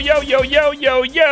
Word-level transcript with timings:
yo, 0.00 0.22
yo, 0.22 0.22
yo, 0.22 0.42
yo, 0.44 0.72
yo, 0.72 1.04
yo. 1.04 1.22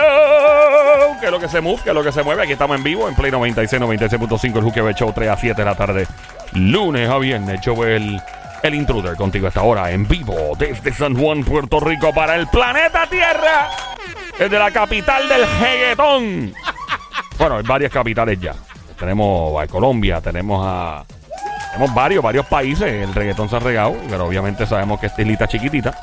Que 1.21 1.27
es 1.27 1.31
lo 1.31 1.41
que 1.41 1.49
se 1.49 1.61
mueve, 1.61 1.83
que 1.83 1.91
es 1.91 1.95
lo 1.95 2.03
que 2.03 2.13
se 2.13 2.23
mueve. 2.23 2.43
Aquí 2.43 2.53
estamos 2.53 2.77
en 2.77 2.85
vivo 2.85 3.09
en 3.09 3.15
Play 3.15 3.31
96, 3.31 3.83
96.5, 3.83 4.57
el 4.57 4.63
Juque 4.63 4.95
Show, 4.95 5.13
3 5.13 5.29
a 5.29 5.37
7 5.37 5.55
de 5.61 5.65
la 5.65 5.75
tarde. 5.75 6.07
Lunes 6.53 7.09
a 7.09 7.19
viernes, 7.19 7.61
yo 7.61 7.85
el, 7.85 8.21
el 8.63 8.75
intruder 8.75 9.17
contigo 9.17 9.47
a 9.47 9.49
esta 9.49 9.63
hora 9.63 9.91
en 9.91 10.07
vivo 10.07 10.53
desde 10.59 10.93
San 10.93 11.17
Juan, 11.17 11.45
Puerto 11.45 11.81
Rico 11.81 12.13
para 12.13 12.37
el 12.37 12.47
planeta 12.49 13.07
Tierra. 13.07 13.69
Desde 14.39 14.59
la 14.59 14.71
capital 14.71 15.29
del 15.29 15.47
reggaetón. 15.61 16.55
Bueno, 17.39 17.57
hay 17.57 17.63
varias 17.63 17.93
capitales 17.93 18.41
ya. 18.41 18.55
Tenemos 18.99 19.63
a 19.63 19.67
Colombia, 19.67 20.21
tenemos 20.21 20.65
a... 20.67 21.05
Tenemos 21.73 21.95
varios, 21.95 22.23
varios 22.23 22.47
países. 22.47 22.87
El 22.87 23.15
reggaetón 23.15 23.49
se 23.49 23.57
ha 23.57 23.61
regado, 23.61 23.97
pero 24.09 24.27
obviamente 24.27 24.67
sabemos 24.67 24.99
que 24.99 25.07
esta 25.07 25.23
islita 25.23 25.47
chiquitita 25.47 25.95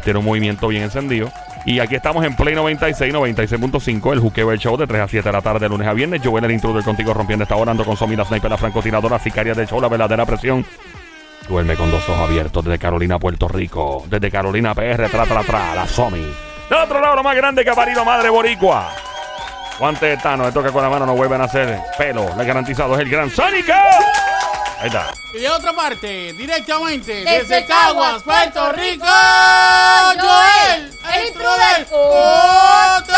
pues 0.00 0.16
un 0.16 0.24
movimiento 0.24 0.68
bien 0.68 0.82
encendido. 0.82 1.30
Y 1.64 1.78
aquí 1.78 1.94
estamos 1.94 2.24
en 2.24 2.34
Play 2.34 2.54
96, 2.54 3.14
96.5, 3.14 4.12
el 4.12 4.20
Juqueo 4.20 4.50
el 4.52 4.58
Show 4.58 4.76
de 4.76 4.86
3 4.86 5.00
a 5.00 5.08
7 5.08 5.28
de 5.28 5.32
la 5.32 5.40
tarde, 5.40 5.60
de 5.60 5.68
lunes 5.68 5.86
a 5.86 5.92
viernes. 5.92 6.20
Yo 6.20 6.30
voy 6.30 6.42
el 6.44 6.50
intruder 6.50 6.84
contigo 6.84 7.14
rompiendo 7.14 7.44
esta 7.44 7.56
hora, 7.56 7.70
ando 7.70 7.84
con 7.84 7.96
Somi, 7.96 8.16
la 8.16 8.24
sniper, 8.24 8.50
la 8.50 8.58
francotiradora, 8.58 9.18
sicaria 9.18 9.54
del 9.54 9.66
show, 9.66 9.80
la 9.80 9.88
verdadera 9.88 10.26
presión. 10.26 10.64
Duerme 11.48 11.76
con 11.76 11.90
dos 11.90 12.08
ojos 12.08 12.28
abiertos 12.28 12.64
desde 12.64 12.78
Carolina, 12.78 13.18
Puerto 13.18 13.48
Rico. 13.48 14.04
Desde 14.08 14.30
Carolina 14.30 14.74
PR, 14.74 15.08
tra, 15.08 15.24
tra, 15.24 15.42
tra, 15.42 15.74
la 15.74 15.86
Somi. 15.86 16.26
Del 16.68 16.78
otro 16.78 17.00
lado, 17.00 17.16
lo 17.16 17.22
más 17.22 17.36
grande 17.36 17.62
que 17.62 17.70
ha 17.70 17.74
parido 17.74 18.04
madre 18.04 18.30
boricua. 18.30 18.90
Guante 19.78 20.06
de 20.06 20.16
Tano, 20.16 20.46
esto 20.46 20.62
que 20.62 20.70
con 20.70 20.82
la 20.82 20.88
mano 20.88 21.06
no 21.06 21.14
vuelven 21.14 21.40
a 21.40 21.44
hacer 21.44 21.78
pelo. 21.98 22.30
Le 22.36 22.44
garantizado 22.44 22.94
es 22.94 23.00
el 23.00 23.10
gran 23.10 23.30
Sónica. 23.30 23.82
Ahí 24.80 24.86
está. 24.86 25.14
Y 25.32 25.38
de 25.38 25.50
otra 25.50 25.72
parte, 25.72 26.32
directamente 26.32 27.12
Desde 27.24 27.38
desde 27.38 27.66
Caguas, 27.66 28.22
Puerto 28.22 28.72
Rico, 28.72 29.06
Joel, 29.06 30.90
el 31.12 31.20
el 31.20 31.28
intruder 31.28 31.86
Coto. 31.88 33.14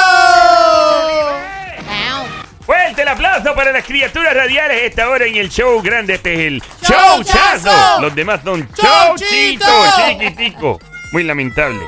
Fuerte 2.60 3.02
el 3.02 3.08
aplauso 3.08 3.54
para 3.54 3.70
las 3.70 3.84
criaturas 3.84 4.34
radiales 4.34 4.82
esta 4.82 5.08
hora 5.08 5.24
en 5.24 5.36
el 5.36 5.48
show 5.48 5.80
grande. 5.80 6.14
Este 6.14 6.34
es 6.34 6.40
el 6.40 6.62
Showchazo. 6.82 7.68
showchazo. 7.68 8.00
Los 8.00 8.14
demás 8.14 8.41
son 8.42 8.68
showchitos, 8.76 9.96
chiquitico. 9.96 10.80
Muy 11.12 11.22
lamentable. 11.22 11.84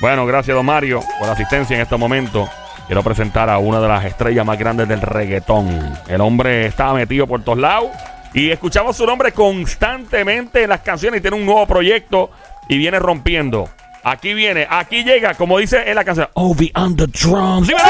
Bueno, 0.00 0.26
gracias, 0.26 0.56
don 0.56 0.66
Mario, 0.66 1.00
por 1.18 1.28
la 1.28 1.34
asistencia 1.34 1.76
en 1.76 1.82
este 1.82 1.96
momento. 1.96 2.48
Quiero 2.86 3.04
presentar 3.04 3.48
a 3.48 3.58
una 3.58 3.80
de 3.80 3.88
las 3.88 4.04
estrellas 4.04 4.44
más 4.44 4.58
grandes 4.58 4.88
del 4.88 5.02
reggaetón. 5.02 5.96
El 6.08 6.20
hombre 6.20 6.66
estaba 6.66 6.94
metido 6.94 7.26
por 7.26 7.44
todos 7.44 7.58
lados 7.58 7.90
y 8.34 8.50
escuchamos 8.50 8.96
su 8.96 9.06
nombre 9.06 9.32
constantemente 9.32 10.62
en 10.62 10.70
las 10.70 10.80
canciones 10.80 11.18
y 11.18 11.22
tiene 11.22 11.36
un 11.36 11.46
nuevo 11.46 11.66
proyecto 11.66 12.30
y 12.68 12.78
viene 12.78 12.98
rompiendo. 12.98 13.68
Aquí 14.04 14.34
viene, 14.34 14.66
aquí 14.68 15.04
llega, 15.04 15.34
como 15.34 15.58
dice 15.58 15.88
en 15.88 15.94
la 15.94 16.04
canción, 16.04 16.28
Ovi 16.34 16.72
on 16.74 16.96
the 16.96 17.06
drums. 17.06 17.68
¡Dímelo, 17.68 17.88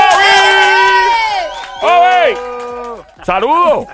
Ovi! 1.83 2.33
¡Ovi! 2.33 3.25
¡Saludos! 3.25 3.87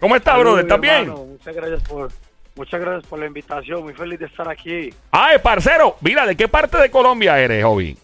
¿Cómo 0.00 0.16
estás, 0.16 0.38
brother? 0.38 0.64
¿Estás 0.64 0.80
bien? 0.80 1.10
Muchas 1.10 1.54
gracias 1.54 1.82
por 1.82 2.10
muchas 2.56 2.80
gracias 2.80 3.06
por 3.06 3.18
la 3.18 3.26
invitación. 3.26 3.82
Muy 3.82 3.94
feliz 3.94 4.18
de 4.18 4.26
estar 4.26 4.48
aquí. 4.48 4.92
Ay, 5.10 5.38
parcero, 5.38 5.96
mira, 6.00 6.26
¿de 6.26 6.36
qué 6.36 6.48
parte 6.48 6.78
de 6.78 6.90
Colombia 6.90 7.38
eres, 7.38 7.64
Ovi? 7.64 7.96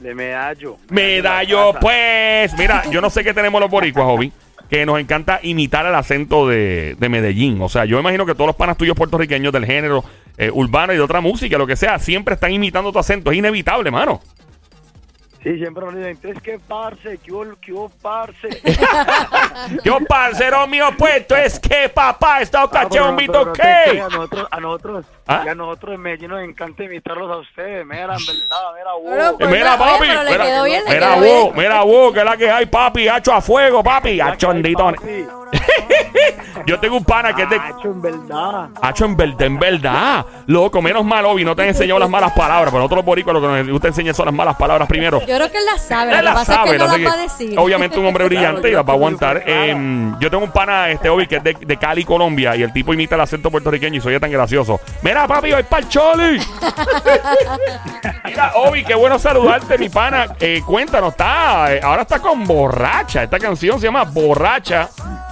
De 0.00 0.14
Medallo. 0.14 0.78
Medallo, 0.88 1.74
pues. 1.80 2.52
Mira, 2.58 2.82
yo 2.90 3.00
no 3.00 3.08
sé 3.08 3.22
qué 3.22 3.32
tenemos 3.32 3.60
los 3.60 3.70
boricuas, 3.70 4.06
Ovi, 4.08 4.32
que 4.72 4.86
nos 4.86 4.98
encanta 4.98 5.38
imitar 5.42 5.84
el 5.84 5.94
acento 5.94 6.48
de, 6.48 6.96
de 6.98 7.08
Medellín. 7.10 7.60
O 7.60 7.68
sea, 7.68 7.84
yo 7.84 8.00
imagino 8.00 8.24
que 8.24 8.32
todos 8.32 8.46
los 8.46 8.56
panas 8.56 8.78
tuyos 8.78 8.96
puertorriqueños 8.96 9.52
del 9.52 9.66
género 9.66 10.02
eh, 10.38 10.50
urbano 10.50 10.94
y 10.94 10.96
de 10.96 11.02
otra 11.02 11.20
música, 11.20 11.58
lo 11.58 11.66
que 11.66 11.76
sea, 11.76 11.98
siempre 11.98 12.36
están 12.36 12.52
imitando 12.52 12.90
tu 12.90 12.98
acento. 12.98 13.30
Es 13.30 13.36
inevitable, 13.36 13.90
mano. 13.90 14.22
Sí, 15.42 15.58
siempre 15.58 15.84
nos 15.84 15.94
dicen, 15.94 16.12
entonces 16.12 16.42
qué 16.42 16.58
parce, 16.66 17.18
qué 17.18 17.32
hubo, 17.32 17.44
hubo, 17.68 17.90
parce. 18.00 18.48
Yo, 19.84 19.98
parcero 20.08 20.66
mío, 20.66 20.86
puesto 20.96 21.36
es 21.36 21.60
que 21.60 21.90
papá 21.90 22.40
está 22.40 22.62
Ah, 22.62 22.88
pero 22.90 23.52
creas, 23.52 24.06
A 24.06 24.08
nosotros, 24.08 24.48
a 24.50 24.60
nosotros, 24.60 25.06
¿Ah? 25.26 25.42
y 25.46 25.48
a 25.48 25.54
nosotros 25.54 25.94
en 25.94 26.00
Medellín 26.00 26.30
nos 26.30 26.42
encanta 26.42 26.84
imitarlos 26.84 27.30
a 27.30 27.36
ustedes. 27.36 27.86
Mira, 27.86 28.02
en 28.02 28.26
verdad, 28.26 28.72
mira, 28.76 28.92
Bueno, 29.02 29.28
wow. 29.30 29.38
pues, 29.38 29.50
mira, 29.50 29.78
papi, 29.78 30.08
mira, 30.08 30.44
quedó 30.44 30.64
bien, 30.64 30.82
mira, 30.88 31.14
vos, 31.16 31.54
mira, 31.54 31.82
vos, 31.82 32.12
que 32.12 32.18
es 32.18 32.24
la 32.24 32.36
que 32.36 32.50
hay, 32.50 32.66
papi, 32.66 33.08
hacho 33.08 33.32
a 33.32 33.40
fuego, 33.40 33.82
papi, 33.82 34.20
hacho 34.20 34.48
papi. 34.48 35.26
Yo 36.66 36.78
tengo 36.78 36.96
un 36.96 37.04
pana 37.04 37.34
que 37.34 37.42
es 37.42 37.50
de, 37.50 37.56
Hacho, 37.56 37.88
en 37.88 38.02
verdad. 38.02 38.68
Hacho, 38.80 39.04
en 39.04 39.16
verdad, 39.16 39.42
en 39.42 39.58
verdad. 39.58 40.26
Loco, 40.46 40.80
menos 40.80 41.04
mal, 41.04 41.24
Obi, 41.26 41.44
no 41.44 41.56
te 41.56 41.62
han 41.62 41.68
enseñado 41.68 41.98
las 41.98 42.08
malas 42.08 42.32
palabras. 42.32 42.70
Pero 42.70 42.78
nosotros 42.78 42.98
los 42.98 43.04
boricuas 43.04 43.34
lo 43.34 43.40
que 43.40 43.46
nos 43.46 43.68
gusta 43.68 43.88
enseñar 43.88 44.14
son 44.14 44.26
las 44.26 44.34
malas 44.34 44.56
palabras 44.56 44.88
primero. 44.88 45.20
Yo 45.20 45.36
creo 45.36 45.50
que 45.50 45.58
él 45.58 45.66
las 45.66 45.86
sabe. 45.86 46.16
Él 46.16 46.24
las 46.24 46.46
sabe, 46.46 46.78
no 46.78 46.84
así 46.84 47.02
las 47.02 47.10
va 47.10 47.14
a 47.14 47.16
que, 47.16 47.22
decir. 47.22 47.58
Obviamente 47.58 47.98
un 47.98 48.06
hombre 48.06 48.24
brillante 48.26 48.68
y 48.70 48.72
las 48.72 48.84
va 48.84 48.92
a 48.92 48.96
aguantar. 48.96 49.42
Em, 49.46 50.18
yo 50.18 50.30
tengo 50.30 50.44
un 50.44 50.52
pana, 50.52 50.90
este 50.90 51.08
Obi, 51.08 51.26
que 51.26 51.36
es 51.36 51.44
de, 51.44 51.54
de 51.54 51.76
Cali, 51.76 52.04
Colombia, 52.04 52.56
y 52.56 52.62
el 52.62 52.72
tipo 52.72 52.94
imita 52.94 53.14
el 53.16 53.20
acento 53.20 53.50
puertorriqueño 53.50 53.98
y 53.98 54.00
soy 54.00 54.18
tan 54.20 54.30
gracioso. 54.30 54.80
Mira, 55.02 55.11
papi, 55.28 55.52
hoy 55.52 55.62
para 55.64 55.82
el 55.82 55.88
choli. 55.88 56.40
Mira, 58.24 58.52
Obi, 58.56 58.84
qué 58.84 58.94
bueno 58.94 59.18
saludarte, 59.18 59.78
mi 59.78 59.88
pana. 59.88 60.34
Eh, 60.40 60.62
cuéntanos, 60.66 61.10
está, 61.12 61.74
eh, 61.74 61.80
ahora 61.82 62.02
está 62.02 62.18
con 62.20 62.44
Borracha. 62.46 63.22
Esta 63.24 63.38
canción 63.38 63.78
se 63.80 63.86
llama 63.86 64.04
Borracha. 64.04 64.88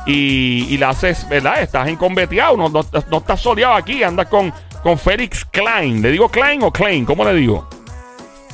Y, 0.06 0.66
y 0.70 0.78
la 0.78 0.90
haces, 0.90 1.28
¿verdad? 1.28 1.60
Estás 1.60 1.86
enconveteado, 1.88 2.56
no, 2.56 2.68
no, 2.68 2.84
no 3.10 3.18
estás 3.18 3.40
soleado 3.40 3.74
aquí, 3.74 4.02
andas 4.02 4.26
con, 4.28 4.52
con 4.82 4.98
Félix 4.98 5.44
Klein. 5.44 6.00
¿Le 6.02 6.10
digo 6.10 6.28
Klein 6.28 6.62
o 6.62 6.72
Klein? 6.72 7.04
¿Cómo 7.04 7.22
le 7.24 7.34
digo? 7.34 7.68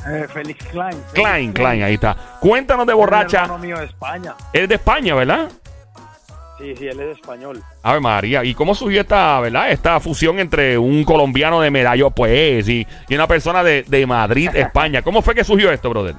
Eh, 0.07 0.27
Félix 0.31 0.65
Klein. 0.65 0.91
Félix 0.91 1.13
Klein, 1.13 1.53
Klein, 1.53 1.83
ahí 1.83 1.93
está. 1.95 2.15
Cuéntanos 2.39 2.85
de 2.85 2.91
Es 2.93 2.97
Borracha. 2.97 3.47
mío 3.57 3.77
de 3.79 3.85
España. 3.85 4.35
Es 4.53 4.67
de 4.69 4.75
España, 4.75 5.15
¿verdad? 5.15 5.49
Sí, 6.57 6.75
sí, 6.75 6.87
él 6.87 6.99
es 6.99 7.17
español. 7.19 7.61
Ave 7.83 7.99
María, 7.99 8.43
¿y 8.43 8.53
cómo 8.55 8.73
surgió 8.73 9.01
esta, 9.01 9.39
verdad? 9.39 9.69
Esta 9.69 9.99
fusión 9.99 10.39
entre 10.39 10.77
un 10.77 11.03
colombiano 11.03 11.61
de 11.61 11.69
Medallo, 11.69 12.09
pues, 12.09 12.67
y, 12.67 12.85
y 13.07 13.15
una 13.15 13.27
persona 13.27 13.63
de, 13.63 13.83
de 13.83 14.07
Madrid, 14.07 14.49
España. 14.55 15.01
¿Cómo 15.03 15.21
fue 15.21 15.35
que 15.35 15.43
surgió 15.43 15.71
esto, 15.71 15.89
brother? 15.89 16.15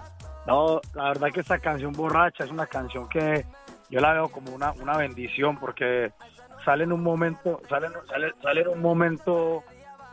No, 0.47 0.81
la 0.94 1.04
verdad 1.09 1.28
que 1.32 1.41
esta 1.41 1.59
canción 1.59 1.93
borracha 1.93 2.44
es 2.44 2.50
una 2.50 2.66
canción 2.66 3.09
que 3.09 3.44
yo 3.91 4.00
la 4.00 4.12
veo 4.12 4.28
como 4.28 4.53
una, 4.54 4.72
una 4.72 4.97
bendición 4.97 5.59
porque 5.59 6.12
sale 6.65 6.84
en 6.84 6.93
un 6.93 7.03
momento, 7.03 7.60
sale, 7.69 7.88
sale, 8.09 8.32
sale 8.43 8.60
en 8.62 8.69
un 8.69 8.81
momento, 8.81 9.65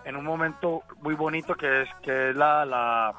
en 0.05 0.15
un 0.15 0.25
momento 0.25 0.81
muy 1.01 1.13
bonito 1.15 1.55
que 1.55 1.83
es 1.83 1.89
que 2.01 2.31
es 2.31 2.35
la, 2.35 2.65
la, 2.65 3.13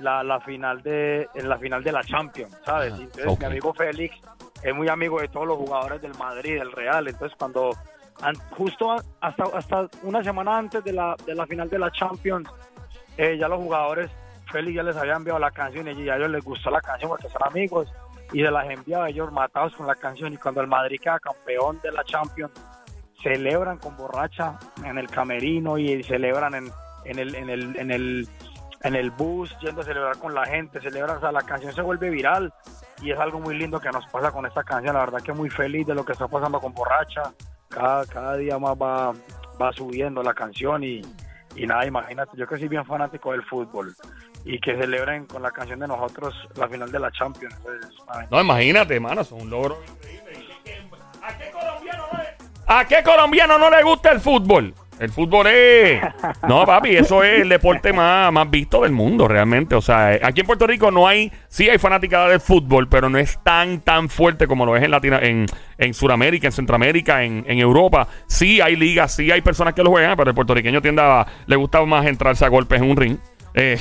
la, 0.00 0.22
la 0.22 0.40
final 0.40 0.82
de 0.82 1.28
en 1.34 1.48
la 1.48 1.56
final 1.56 1.82
de 1.82 1.92
la 1.92 2.02
Champions, 2.02 2.54
¿sabes? 2.64 2.94
Entonces 2.98 3.38
mi 3.38 3.44
amigo 3.44 3.72
Félix 3.74 4.16
es 4.62 4.74
muy 4.74 4.88
amigo 4.88 5.20
de 5.20 5.28
todos 5.28 5.46
los 5.46 5.56
jugadores 5.56 6.00
del 6.02 6.14
Madrid, 6.18 6.58
del 6.58 6.72
Real, 6.72 7.08
entonces 7.08 7.36
cuando 7.38 7.70
an- 8.20 8.36
justo 8.50 8.90
hasta 9.20 9.44
hasta 9.54 9.88
una 10.02 10.22
semana 10.22 10.58
antes 10.58 10.82
de 10.84 10.92
la 10.92 11.16
de 11.26 11.34
la 11.34 11.46
final 11.46 11.68
de 11.68 11.78
la 11.78 11.90
Champions 11.90 12.48
eh, 13.16 13.36
ya 13.38 13.48
los 13.48 13.58
jugadores 13.60 14.10
Félix 14.50 14.76
ya 14.76 14.82
les 14.82 14.96
había 14.96 15.14
enviado 15.14 15.38
la 15.38 15.50
canción 15.50 15.86
y 15.88 16.08
a 16.08 16.16
ellos 16.16 16.30
les 16.30 16.44
gustó 16.44 16.70
la 16.70 16.80
canción 16.80 17.08
porque 17.10 17.28
son 17.28 17.42
amigos 17.44 17.92
y 18.32 18.42
se 18.42 18.50
las 18.50 18.68
enviaba 18.68 19.08
ellos 19.10 19.30
matados 19.32 19.74
con 19.76 19.86
la 19.86 19.94
canción. 19.94 20.32
Y 20.32 20.36
cuando 20.38 20.60
el 20.62 20.66
Madrid 20.66 20.98
queda 21.02 21.18
campeón 21.20 21.78
de 21.82 21.92
la 21.92 22.02
Champions 22.04 22.52
celebran 23.22 23.78
con 23.78 23.96
borracha 23.96 24.58
en 24.84 24.98
el 24.98 25.08
camerino 25.08 25.78
y 25.78 26.02
celebran 26.02 26.54
en, 26.54 26.70
en 27.04 27.18
el 27.18 27.34
en 27.34 27.50
el 27.50 27.76
en 27.76 27.90
el 27.90 28.28
en 28.82 28.94
el 28.96 29.10
bus 29.10 29.54
yendo 29.60 29.80
a 29.82 29.84
celebrar 29.84 30.18
con 30.18 30.34
la 30.34 30.44
gente, 30.44 30.80
celebran, 30.80 31.18
o 31.18 31.20
sea, 31.20 31.30
la 31.30 31.42
canción 31.42 31.72
se 31.72 31.82
vuelve 31.82 32.10
viral 32.10 32.52
y 33.02 33.10
es 33.10 33.18
algo 33.18 33.40
muy 33.40 33.56
lindo 33.56 33.80
que 33.80 33.90
nos 33.90 34.06
pasa 34.06 34.30
con 34.30 34.46
esta 34.46 34.62
canción, 34.62 34.94
la 34.94 35.00
verdad 35.00 35.20
que 35.22 35.32
muy 35.32 35.50
feliz 35.50 35.86
de 35.86 35.94
lo 35.94 36.04
que 36.04 36.12
está 36.12 36.28
pasando 36.28 36.60
con 36.60 36.72
borracha, 36.72 37.32
cada, 37.68 38.06
cada 38.06 38.36
día 38.36 38.58
más 38.58 38.76
va, 38.76 39.12
va 39.60 39.72
subiendo 39.72 40.22
la 40.22 40.32
canción 40.32 40.84
y, 40.84 41.02
y 41.56 41.66
nada, 41.66 41.84
imagínate, 41.84 42.36
yo 42.36 42.46
que 42.46 42.56
soy 42.56 42.68
bien 42.68 42.84
fanático 42.84 43.32
del 43.32 43.42
fútbol 43.42 43.94
y 44.44 44.58
que 44.60 44.76
celebren 44.76 45.26
con 45.26 45.42
la 45.42 45.50
canción 45.50 45.80
de 45.80 45.88
nosotros 45.88 46.34
la 46.56 46.68
final 46.68 46.90
de 46.90 46.98
la 46.98 47.10
Champions. 47.10 47.54
No, 48.30 48.40
imagínate, 48.40 48.94
hermano, 48.94 49.22
es 49.22 49.32
un 49.32 49.50
logro 49.50 49.78
increíble. 49.84 50.98
¿A 51.22 51.38
qué 51.38 51.50
colombiano 51.52 52.06
no 52.12 52.18
le, 52.18 52.36
¿A 52.66 52.84
qué 52.84 53.02
colombiano 53.02 53.58
no 53.58 53.70
le 53.70 53.82
gusta 53.82 54.10
el 54.12 54.20
fútbol? 54.20 54.74
El 55.02 55.10
fútbol 55.10 55.48
es... 55.48 56.00
No, 56.48 56.64
papi, 56.64 56.96
eso 56.96 57.24
es 57.24 57.40
el 57.40 57.48
deporte 57.48 57.92
más, 57.92 58.32
más 58.32 58.48
visto 58.48 58.82
del 58.82 58.92
mundo, 58.92 59.26
realmente. 59.26 59.74
O 59.74 59.80
sea, 59.80 60.18
aquí 60.22 60.40
en 60.40 60.46
Puerto 60.46 60.66
Rico 60.66 60.90
no 60.92 61.08
hay... 61.08 61.32
Sí 61.48 61.68
hay 61.68 61.78
fanaticada 61.78 62.28
del 62.28 62.40
fútbol, 62.40 62.88
pero 62.88 63.10
no 63.10 63.18
es 63.18 63.38
tan, 63.42 63.80
tan 63.80 64.08
fuerte 64.08 64.46
como 64.46 64.64
lo 64.64 64.76
es 64.76 64.82
en 64.84 64.92
Latina, 64.92 65.18
en, 65.20 65.46
en 65.78 65.94
Sudamérica, 65.94 66.46
en 66.46 66.52
Centroamérica, 66.52 67.24
en, 67.24 67.44
en 67.48 67.58
Europa. 67.58 68.06
Sí 68.28 68.60
hay 68.60 68.76
ligas, 68.76 69.14
sí 69.14 69.30
hay 69.32 69.40
personas 69.40 69.74
que 69.74 69.82
lo 69.82 69.90
juegan, 69.90 70.16
pero 70.16 70.30
el 70.30 70.34
puertorriqueño 70.36 70.80
tiende 70.80 71.02
a... 71.02 71.26
Le 71.46 71.56
gusta 71.56 71.84
más 71.84 72.06
entrarse 72.06 72.44
a 72.44 72.48
golpes 72.48 72.80
en 72.80 72.88
un 72.88 72.96
ring. 72.96 73.16
Eh, 73.54 73.78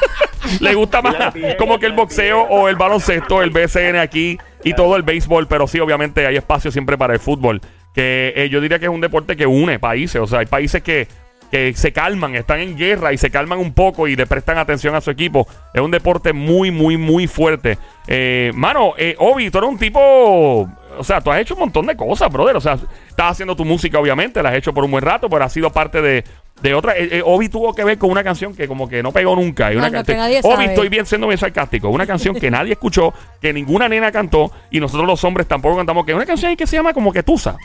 le 0.60 0.74
gusta 0.74 1.02
más 1.02 1.34
como 1.58 1.78
que 1.78 1.86
el 1.86 1.92
boxeo 1.92 2.42
o 2.42 2.68
el 2.68 2.76
baloncesto, 2.76 3.42
el 3.42 3.50
BCN 3.50 3.96
aquí 3.96 4.38
y 4.64 4.74
todo 4.74 4.96
el 4.96 5.02
béisbol, 5.02 5.46
pero 5.48 5.66
sí, 5.66 5.80
obviamente 5.80 6.26
hay 6.26 6.36
espacio 6.36 6.70
siempre 6.70 6.96
para 6.96 7.12
el 7.12 7.20
fútbol. 7.20 7.60
Que 7.94 8.32
eh, 8.36 8.48
yo 8.48 8.60
diría 8.60 8.78
que 8.78 8.86
es 8.86 8.90
un 8.90 9.00
deporte 9.00 9.36
que 9.36 9.46
une 9.46 9.78
países. 9.78 10.20
O 10.20 10.26
sea, 10.26 10.40
hay 10.40 10.46
países 10.46 10.82
que 10.82 11.08
que 11.52 11.74
se 11.74 11.92
calman, 11.92 12.34
están 12.34 12.60
en 12.60 12.78
guerra 12.78 13.12
y 13.12 13.18
se 13.18 13.30
calman 13.30 13.58
un 13.58 13.74
poco 13.74 14.08
y 14.08 14.16
le 14.16 14.26
prestan 14.26 14.56
atención 14.56 14.94
a 14.94 15.02
su 15.02 15.10
equipo. 15.10 15.46
Es 15.74 15.82
un 15.82 15.90
deporte 15.90 16.32
muy, 16.32 16.70
muy, 16.70 16.96
muy 16.96 17.26
fuerte. 17.26 17.76
Eh, 18.06 18.50
mano, 18.54 18.94
eh, 18.96 19.14
Obi, 19.18 19.50
tú 19.50 19.58
eres 19.58 19.68
un 19.68 19.76
tipo. 19.76 20.66
O 20.96 21.04
sea, 21.04 21.20
tú 21.20 21.30
has 21.30 21.40
hecho 21.40 21.52
un 21.52 21.60
montón 21.60 21.86
de 21.86 21.94
cosas, 21.94 22.32
brother. 22.32 22.56
O 22.56 22.60
sea, 22.60 22.78
estás 23.06 23.32
haciendo 23.32 23.54
tu 23.54 23.66
música, 23.66 23.98
obviamente, 23.98 24.42
la 24.42 24.48
has 24.48 24.54
hecho 24.54 24.72
por 24.72 24.82
un 24.82 24.92
buen 24.92 25.04
rato, 25.04 25.28
pero 25.28 25.44
has 25.44 25.52
sido 25.52 25.70
parte 25.70 26.00
de, 26.00 26.24
de 26.62 26.74
otra. 26.74 26.96
Eh, 26.96 27.08
eh, 27.18 27.22
Obi 27.24 27.48
tuvo 27.48 27.74
que 27.74 27.82
ver 27.84 27.98
con 27.98 28.10
una 28.10 28.22
canción 28.22 28.54
que 28.54 28.68
como 28.68 28.88
que 28.88 29.02
no 29.02 29.12
pegó 29.12 29.34
nunca. 29.36 29.72
Y 29.72 29.76
una 29.76 29.90
que 30.04 30.14
nadie 30.14 30.40
Obi, 30.42 30.52
sabe. 30.54 30.64
estoy 30.66 30.88
bien 30.88 31.04
siendo 31.06 31.26
bien 31.26 31.38
sarcástico. 31.38 31.88
Una 31.90 32.06
canción 32.06 32.34
que 32.34 32.50
nadie 32.50 32.72
escuchó, 32.72 33.12
que 33.40 33.52
ninguna 33.52 33.88
nena 33.88 34.12
cantó, 34.12 34.50
y 34.70 34.80
nosotros 34.80 35.06
los 35.06 35.22
hombres 35.24 35.46
tampoco 35.48 35.76
cantamos, 35.76 36.04
que 36.04 36.12
es 36.12 36.16
una 36.16 36.26
canción 36.26 36.50
ahí 36.50 36.56
que 36.56 36.66
se 36.66 36.76
llama 36.76 36.92
como 36.92 37.12
que 37.12 37.22
Tusa. 37.22 37.56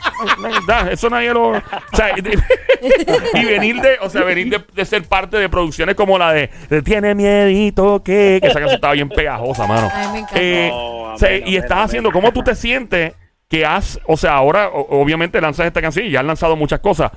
Da, 0.66 0.90
Eso 0.90 1.08
nadie 1.08 1.32
lo. 1.32 1.50
O 1.50 1.62
sea, 1.94 2.10
y, 2.16 2.22
y 3.40 3.44
venir 3.44 3.80
de, 3.80 3.98
o 4.00 4.10
sea, 4.10 4.22
venir 4.24 4.48
de, 4.50 4.64
de 4.74 4.84
ser 4.84 5.04
parte 5.04 5.36
de 5.36 5.48
producciones 5.48 5.94
como 5.94 6.18
la 6.18 6.32
de, 6.32 6.50
de 6.68 6.82
Tiene 6.82 7.14
miedito 7.14 8.02
que, 8.02 8.38
que 8.40 8.48
esa 8.48 8.58
canción 8.58 8.74
estaba 8.76 8.94
bien 8.94 9.08
pegajosa, 9.08 9.66
mano. 9.66 9.88
Ay, 9.92 10.08
me 10.12 10.18
encanta. 10.20 10.40
Eh, 10.40 10.68
No, 10.70 11.14
o 11.14 11.18
sea, 11.18 11.28
amén, 11.28 11.42
y 11.46 11.56
estás 11.56 11.78
haciendo, 11.86 12.10
¿cómo 12.12 12.32
tú 12.32 12.42
te 12.42 12.54
sientes 12.54 13.14
que 13.48 13.64
has, 13.64 13.98
o 14.06 14.16
sea, 14.16 14.32
ahora 14.34 14.68
o- 14.68 15.00
obviamente 15.00 15.40
lanzas 15.40 15.66
esta 15.66 15.80
canción 15.80 16.04
y 16.06 16.10
ya 16.10 16.20
has 16.20 16.26
lanzado 16.26 16.54
muchas 16.54 16.80
cosas, 16.80 17.10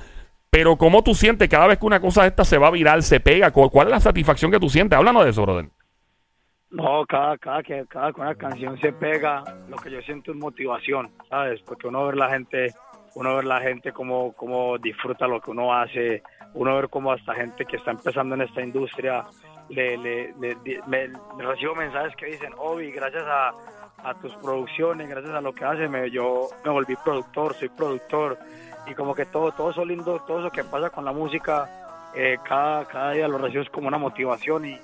pero 0.52 0.76
¿cómo 0.76 1.02
tú 1.02 1.14
sientes 1.14 1.48
cada 1.48 1.66
vez 1.66 1.78
que 1.78 1.86
una 1.86 1.98
cosa 1.98 2.22
de 2.22 2.28
esta 2.28 2.44
se 2.44 2.58
va 2.58 2.70
viral, 2.70 3.02
se 3.02 3.20
pega? 3.20 3.50
¿Cu- 3.50 3.70
¿Cuál 3.70 3.86
es 3.86 3.92
la 3.92 4.00
satisfacción 4.00 4.50
que 4.50 4.60
tú 4.60 4.68
sientes? 4.68 4.98
Háblanos 4.98 5.24
de 5.24 5.30
eso, 5.30 5.40
brother. 5.42 5.64
No, 6.70 7.06
cada, 7.06 7.38
cada 7.38 7.62
que 7.62 7.86
cada 7.88 8.12
que 8.12 8.20
una 8.20 8.34
canción 8.34 8.78
se 8.78 8.92
pega, 8.92 9.42
lo 9.70 9.78
que 9.78 9.90
yo 9.90 10.02
siento 10.02 10.30
es 10.32 10.36
motivación, 10.36 11.10
¿sabes? 11.30 11.62
Porque 11.62 11.88
uno 11.88 12.04
ver 12.04 12.16
la 12.16 12.28
gente, 12.28 12.74
uno 13.14 13.36
ver 13.36 13.46
la 13.46 13.62
gente 13.62 13.92
cómo, 13.92 14.34
cómo 14.34 14.76
disfruta 14.76 15.26
lo 15.26 15.40
que 15.40 15.50
uno 15.52 15.72
hace, 15.74 16.22
uno 16.52 16.76
ver 16.76 16.90
cómo 16.90 17.12
hasta 17.12 17.32
gente 17.34 17.64
que 17.64 17.76
está 17.78 17.90
empezando 17.92 18.34
en 18.34 18.42
esta 18.42 18.60
industria, 18.60 19.24
le, 19.70 19.96
le, 19.96 20.34
le- 20.38 20.56
me, 20.86 21.08
me 21.38 21.44
recibo 21.46 21.74
mensajes 21.74 22.14
que 22.16 22.26
dicen, 22.26 22.52
Obi, 22.58 22.90
gracias 22.92 23.24
a, 23.26 23.52
a 24.04 24.14
tus 24.20 24.34
producciones, 24.34 25.08
gracias 25.08 25.32
a 25.34 25.40
lo 25.40 25.54
que 25.54 25.64
haces, 25.64 25.88
me, 25.88 26.10
yo 26.10 26.48
me 26.62 26.70
volví 26.70 26.94
productor, 27.02 27.54
soy 27.54 27.70
productor, 27.70 28.38
y 28.86 28.94
como 28.94 29.14
que 29.14 29.26
todo, 29.26 29.52
todo 29.52 29.70
eso 29.70 29.84
lindo, 29.84 30.22
todo 30.26 30.40
eso 30.40 30.50
que 30.50 30.64
pasa 30.64 30.90
con 30.90 31.04
la 31.04 31.12
música, 31.12 31.68
eh, 32.14 32.38
cada, 32.44 32.84
cada 32.86 33.12
día 33.12 33.28
lo 33.28 33.38
recibo 33.38 33.62
es 33.62 33.70
como 33.70 33.88
una 33.88 33.98
motivación 33.98 34.64
y 34.66 34.78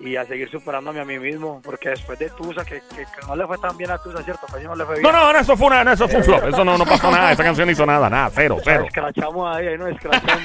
y 0.00 0.16
a 0.16 0.24
seguir 0.24 0.50
superándome 0.50 1.00
a 1.00 1.04
mí 1.04 1.18
mismo, 1.18 1.60
porque 1.62 1.90
después 1.90 2.18
de 2.18 2.30
Tusa, 2.30 2.64
que, 2.64 2.80
que, 2.80 3.04
que 3.04 3.26
no 3.26 3.36
le 3.36 3.46
fue 3.46 3.58
tan 3.58 3.76
bien 3.76 3.90
a 3.90 3.98
Tusa, 3.98 4.22
¿cierto? 4.22 4.46
Casi 4.46 4.64
no 4.64 4.74
le 4.74 4.84
fue 4.84 4.94
bien. 4.98 5.02
No, 5.04 5.12
no, 5.12 5.32
no, 5.32 5.38
eso 5.38 5.56
fue, 5.56 5.66
una, 5.68 5.84
no, 5.84 5.92
eso 5.92 6.08
fue 6.08 6.18
un 6.18 6.24
flop. 6.24 6.44
Eso 6.44 6.64
no, 6.64 6.78
no 6.78 6.84
pasó 6.84 7.10
nada. 7.10 7.32
Esa 7.32 7.44
canción 7.44 7.66
no 7.66 7.72
hizo 7.72 7.86
nada, 7.86 8.08
nada, 8.10 8.30
cero, 8.34 8.56
La 8.58 8.62
cero. 8.64 8.84
escrachamos 8.86 9.56
ahí, 9.56 9.68
ahí 9.68 9.78
nos 9.78 9.90
escrachamos. 9.90 10.44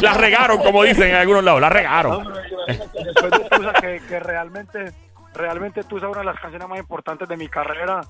La 0.00 0.14
regaron, 0.14 0.58
como 0.58 0.82
dicen 0.84 1.08
en 1.10 1.16
algunos 1.16 1.44
lados, 1.44 1.60
la 1.60 1.68
regaron. 1.68 2.32
Después 2.66 3.30
de 3.30 3.48
Tusa, 3.50 3.72
que, 3.74 4.00
que 4.08 4.20
realmente, 4.20 4.92
realmente 5.34 5.84
Tusa 5.84 6.06
es 6.06 6.12
una 6.12 6.20
de 6.20 6.26
las 6.26 6.40
canciones 6.40 6.68
más 6.68 6.78
importantes 6.78 7.28
de 7.28 7.36
mi 7.36 7.48
carrera, 7.48 8.00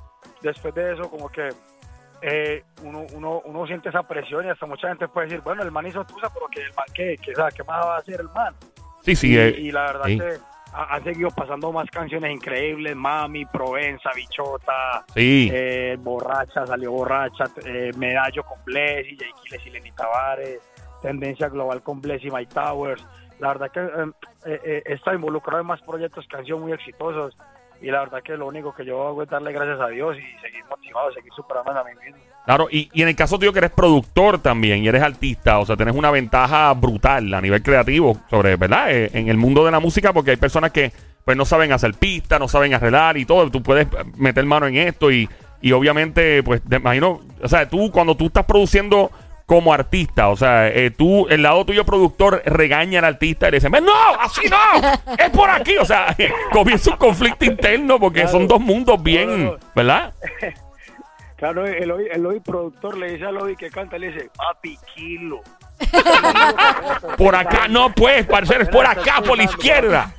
después 0.43 0.75
de 0.75 0.93
eso, 0.93 1.11
como 1.11 1.29
que 1.29 1.49
eh, 2.27 2.65
uno, 2.83 3.05
uno, 3.13 3.43
uno 3.45 3.67
siente 3.67 3.91
esa 3.91 4.03
presión 4.03 4.47
y 4.47 4.49
hasta 4.49 4.65
mucha 4.67 4.89
gente 4.89 5.07
puede 5.09 5.27
decir, 5.27 5.43
bueno, 5.43 5.63
el 5.63 5.71
man 5.71 5.87
hizo 5.87 6.05
Tusa, 6.05 6.31
pero 6.33 6.47
que 6.49 6.63
el 6.63 6.73
man, 6.75 6.87
¿qué? 6.95 7.17
¿Qué, 7.23 7.35
sabe? 7.35 7.51
¿Qué 7.55 7.63
más 7.65 7.85
va 7.87 7.97
a 7.97 7.99
hacer 7.99 8.21
el 8.21 8.29
man? 8.31 8.55
Sí, 9.03 9.15
sí. 9.15 9.33
y, 9.33 9.37
eh, 9.39 9.49
y 9.59 9.71
la 9.71 9.83
verdad 9.83 10.05
sí. 10.07 10.19
que 10.19 10.39
ha- 10.73 10.95
han 10.95 11.05
seguido 11.05 11.31
pasando 11.31 11.71
más 11.71 11.91
canciones 11.91 12.33
increíbles, 12.33 12.97
Mami, 12.97 13.45
Provenza, 13.45 14.11
Bichota, 14.15 15.05
Sí. 15.15 15.51
eh, 15.53 15.97
Borracha, 16.01 16.67
salió 16.67 16.91
Borracha, 16.93 17.45
eh, 17.67 17.91
Medallo 17.99 18.43
con 18.45 18.59
Bless 18.65 19.07
y 19.07 19.17
Jay 19.19 19.31
Quiles 19.43 19.67
y 19.67 19.71
Lenny 19.71 19.93
Tavares, 19.93 20.61
Tendencia 21.03 21.49
Global 21.51 21.83
con 21.83 22.01
Bless 22.01 22.25
y 22.25 22.31
My 22.31 22.47
Towers. 22.47 23.07
La 23.41 23.49
verdad 23.49 23.71
que 23.71 24.51
he 24.87 24.93
estado 24.95 25.17
involucrado 25.17 25.61
en 25.61 25.67
más 25.67 25.83
proyectos 25.83 26.27
que 26.29 26.37
han 26.37 26.45
sido 26.45 26.59
muy 26.59 26.73
exitosos 26.73 27.37
y 27.85 27.91
la 27.91 28.01
verdad 28.01 28.23
que 28.23 28.35
lo 28.37 28.47
único 28.47 28.75
que 28.75 28.85
yo 28.85 29.07
hago 29.07 29.23
es 29.23 29.29
darle 29.29 29.53
gracias 29.53 29.79
a 29.79 29.89
Dios 29.89 30.17
y 30.17 30.41
seguir 30.41 30.65
motivado, 30.71 31.13
seguir 31.13 31.31
superando 31.37 31.71
a 31.71 31.85
mí 31.85 31.91
mismo. 32.03 32.19
Claro, 32.47 32.67
y, 32.71 32.89
y 32.95 33.03
en 33.03 33.09
el 33.09 33.17
caso 33.17 33.39
tuyo 33.39 33.53
que 33.53 33.59
eres 33.59 33.73
productor 33.73 34.39
también 34.39 34.83
y 34.83 34.89
eres 34.89 35.03
artista, 35.03 35.59
o 35.59 35.67
sea, 35.67 35.77
tienes 35.77 35.95
una 35.95 36.11
ventaja 36.11 36.73
brutal 36.73 37.33
a 37.35 37.41
nivel 37.43 37.63
creativo 37.63 38.17
sobre, 38.31 38.57
¿verdad? 38.57 38.91
Eh, 38.91 39.11
en 39.13 39.29
el 39.29 39.37
mundo 39.37 39.67
de 39.67 39.71
la 39.71 39.81
música, 39.81 40.15
porque 40.15 40.31
hay 40.31 40.39
personas 40.39 40.73
que 40.73 40.93
pues 41.27 41.37
no 41.37 41.45
saben 41.45 41.73
hacer 41.73 41.93
pistas, 41.95 42.41
no 42.41 42.49
saben 42.49 42.73
arreglar 42.73 43.19
y 43.19 43.27
todo. 43.27 43.51
Tú 43.51 43.63
puedes 43.63 43.87
meter 44.17 44.45
mano 44.47 44.67
en 44.67 44.77
esto 44.77 45.13
y, 45.13 45.29
y 45.61 45.73
obviamente, 45.73 46.43
pues, 46.43 46.63
te 46.63 46.77
imagino, 46.77 47.21
o 47.43 47.49
sea, 47.49 47.69
tú 47.69 47.91
cuando 47.91 48.15
tú 48.15 48.27
estás 48.27 48.45
produciendo 48.45 49.11
como 49.47 49.75
artista, 49.75 50.29
o 50.29 50.37
sea, 50.37 50.69
eh, 50.69 50.91
tú, 50.91 51.27
el 51.29 51.43
lado 51.43 51.65
tuyo 51.67 51.85
productor 51.85 52.43
regaña 52.47 53.01
al 53.01 53.05
artista 53.05 53.49
y 53.49 53.51
le 53.51 53.57
dice, 53.59 53.69
no, 53.69 53.93
así 54.21 54.43
no, 54.49 55.15
es 55.19 55.31
por 55.31 55.51
aquí, 55.51 55.77
o 55.77 55.85
sea, 55.85 56.17
comienza 56.53 56.91
un 56.93 56.97
conflicto 56.97 57.45
interno 57.45 57.99
porque 57.99 58.21
Claro. 58.23 58.33
son 58.39 58.49
dos 58.49 58.61
mundos 58.61 59.03
bien, 59.03 59.29
No, 59.29 59.37
no, 59.37 59.53
no. 59.53 59.59
¿verdad? 59.75 60.15
Claro, 61.37 61.67
el 61.67 61.91
hoy, 61.91 62.09
el 62.11 62.41
productor 62.43 62.97
le 62.97 63.13
dice 63.13 63.27
al 63.27 63.37
hoy 63.37 63.55
que 63.57 63.69
canta, 63.69 63.99
le 63.99 64.13
dice, 64.13 64.31
papi, 64.35 64.79
kilo. 64.95 65.43
Por 67.19 67.35
acá, 67.35 67.67
no 67.69 67.93
pues, 67.93 68.25
parcer, 68.25 68.63
es 68.63 68.69
por 68.69 68.87
acá, 68.87 69.21
por 69.21 69.37
la 69.37 69.43
izquierda. 69.43 70.15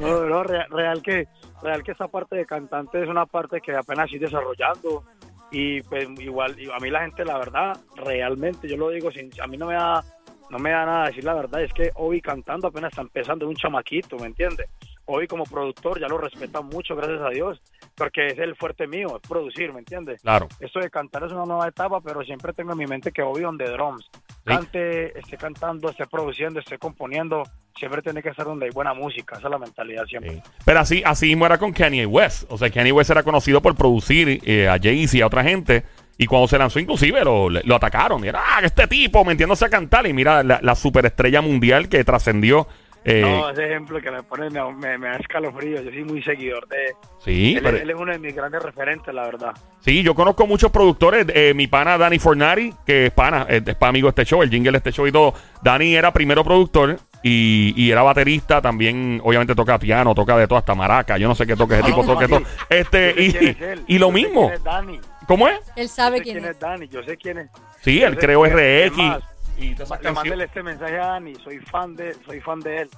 No, 0.00 0.24
no, 0.24 0.42
real, 0.44 0.66
real 0.70 1.02
que 1.02 1.26
real 1.62 1.82
que 1.82 1.92
esa 1.92 2.08
parte 2.08 2.36
de 2.36 2.46
cantante 2.46 3.02
es 3.02 3.08
una 3.08 3.26
parte 3.26 3.60
que 3.60 3.74
apenas 3.74 4.04
estoy 4.06 4.20
desarrollando 4.20 5.04
y 5.50 5.80
pues 5.82 6.08
igual 6.18 6.56
a 6.74 6.78
mí 6.80 6.90
la 6.90 7.02
gente 7.02 7.24
la 7.24 7.38
verdad 7.38 7.76
realmente 7.96 8.68
yo 8.68 8.76
lo 8.76 8.90
digo 8.90 9.10
sin 9.10 9.30
a 9.40 9.46
mí 9.46 9.56
no 9.56 9.66
me 9.66 9.74
da 9.74 10.04
no 10.50 10.58
me 10.58 10.70
da 10.70 10.84
nada 10.84 11.06
decir 11.06 11.24
la 11.24 11.34
verdad 11.34 11.62
es 11.62 11.72
que 11.72 11.90
Obi 11.94 12.20
cantando 12.20 12.68
apenas 12.68 12.92
está 12.92 13.02
empezando 13.02 13.48
un 13.48 13.54
chamaquito 13.54 14.16
me 14.18 14.26
entiendes 14.26 14.68
Obi 15.06 15.26
como 15.26 15.44
productor 15.44 16.00
ya 16.00 16.08
lo 16.08 16.18
respetan 16.18 16.66
mucho 16.66 16.94
gracias 16.96 17.20
a 17.20 17.30
Dios 17.30 17.60
porque 17.94 18.26
es 18.26 18.38
el 18.38 18.56
fuerte 18.56 18.86
mío 18.86 19.18
es 19.22 19.28
producir 19.28 19.72
me 19.72 19.78
entiendes 19.78 20.20
claro. 20.22 20.48
esto 20.60 20.80
de 20.80 20.90
cantar 20.90 21.24
es 21.24 21.32
una 21.32 21.44
nueva 21.44 21.68
etapa, 21.68 22.00
pero 22.00 22.22
siempre 22.22 22.52
tengo 22.52 22.72
en 22.72 22.78
mi 22.78 22.86
mente 22.86 23.12
que 23.12 23.22
on 23.22 23.58
the 23.58 23.64
drums. 23.64 24.08
Cante, 24.44 25.18
esté 25.18 25.36
cantando, 25.36 25.90
esté 25.90 26.06
produciendo, 26.06 26.60
esté 26.60 26.78
componiendo, 26.78 27.42
siempre 27.76 28.00
tiene 28.00 28.22
que 28.22 28.32
ser 28.32 28.44
donde 28.44 28.66
hay 28.66 28.70
buena 28.70 28.94
música, 28.94 29.36
esa 29.36 29.48
es 29.48 29.50
la 29.50 29.58
mentalidad 29.58 30.04
siempre. 30.04 30.34
Sí. 30.34 30.42
Pero 30.64 30.80
así, 30.80 31.02
así 31.04 31.26
mismo 31.26 31.46
era 31.46 31.58
con 31.58 31.72
Kanye 31.72 32.06
West. 32.06 32.44
O 32.48 32.56
sea, 32.56 32.70
Kanye 32.70 32.92
West 32.92 33.10
era 33.10 33.24
conocido 33.24 33.60
por 33.60 33.74
producir 33.74 34.40
eh, 34.44 34.68
a 34.68 34.78
Jay-Z 34.80 35.18
y 35.18 35.20
a 35.20 35.26
otra 35.26 35.42
gente. 35.42 35.84
Y 36.16 36.26
cuando 36.26 36.46
se 36.46 36.58
lanzó, 36.58 36.78
inclusive 36.78 37.24
lo, 37.24 37.50
lo 37.50 37.74
atacaron. 37.74 38.24
Y 38.24 38.28
era, 38.28 38.40
ah, 38.40 38.60
este 38.62 38.86
tipo 38.86 39.24
metiéndose 39.24 39.64
a 39.64 39.68
cantar. 39.68 40.06
Y 40.06 40.12
mira, 40.12 40.44
la, 40.44 40.60
la 40.62 40.74
superestrella 40.76 41.42
mundial 41.42 41.88
que 41.88 42.04
trascendió. 42.04 42.68
Eh, 43.06 43.20
No, 43.22 43.48
ese 43.50 43.64
ejemplo 43.64 44.00
que 44.00 44.10
me 44.10 44.22
pone 44.22 44.50
me, 44.50 44.60
me, 44.74 44.98
me 44.98 45.08
da 45.08 45.16
escalofrío. 45.16 45.80
Yo 45.82 45.90
soy 45.90 46.04
muy 46.04 46.22
seguidor 46.22 46.66
de 46.68 46.94
sí, 47.24 47.54
él. 47.56 47.62
pero- 47.62 47.76
él 47.78 47.88
es 47.90 47.96
uno 47.96 48.12
de 48.12 48.18
mis 48.18 48.34
grandes 48.34 48.62
referentes, 48.62 49.14
la 49.14 49.22
verdad. 49.24 49.52
sí, 49.80 50.02
yo 50.02 50.14
conozco 50.14 50.46
muchos 50.46 50.70
productores. 50.70 51.26
eh, 51.28 51.52
mi 51.54 51.66
pana 51.66 51.96
Danny 51.96 52.18
Fornari, 52.18 52.74
que 52.84 53.06
es 53.06 53.12
pana, 53.12 53.46
eh, 53.48 53.62
es 53.64 53.74
pa' 53.76 53.88
amigo 53.88 54.06
de 54.06 54.10
este 54.10 54.24
show, 54.24 54.42
el 54.42 54.50
jingle 54.50 54.72
de 54.72 54.78
este 54.78 54.92
show 54.92 55.06
y 55.06 55.12
todo. 55.12 55.32
Danny 55.62 55.94
era 55.94 56.12
primero 56.12 56.44
productor. 56.44 56.98
Y, 57.22 57.72
y 57.76 57.90
era 57.90 58.02
baterista, 58.02 58.62
también 58.62 59.20
obviamente 59.24 59.52
toca 59.56 59.78
piano, 59.80 60.14
toca 60.14 60.36
de 60.36 60.46
todo, 60.46 60.58
hasta 60.60 60.76
maraca, 60.76 61.16
yo 61.18 61.26
no 61.26 61.34
sé 61.34 61.44
qué 61.44 61.56
toque, 61.56 61.74
ese 61.74 61.82
tipo 61.86 62.02
No, 62.04 62.12
toque 62.12 62.28
todo. 62.28 62.42
Este, 62.68 63.14
y, 63.20 63.26
es 63.28 63.60
él, 63.60 63.82
y 63.88 63.98
lo 63.98 64.10
yo 64.12 64.16
sé 64.18 64.22
mismo, 64.22 64.40
quién 64.42 64.52
es 64.54 64.62
Dani. 64.62 65.00
¿cómo 65.26 65.48
es? 65.48 65.58
Él 65.74 65.88
Yo 65.88 65.88
sabe 65.88 66.18
sé 66.18 66.22
quién 66.22 66.44
es. 66.44 66.60
Dani, 66.60 66.86
yo 66.88 67.02
sé 67.02 67.16
quién 67.16 67.38
es. 67.38 67.50
Sí, 67.80 67.98
Yo 68.00 68.06
él 68.06 68.16
creó 68.18 68.46
es. 68.46 68.52
Es 68.54 68.90
RX 68.92 68.96
más, 68.98 69.22
y 69.58 69.74
Le 69.74 69.84
mándele 69.86 70.02
canciones. 70.02 70.46
este 70.46 70.62
mensaje 70.62 70.98
a 70.98 71.06
Dani, 71.06 71.34
soy 71.36 71.58
fan 71.58 71.94
de, 71.96 72.14
soy 72.24 72.40
fan 72.40 72.60
de 72.60 72.82
él. 72.82 72.90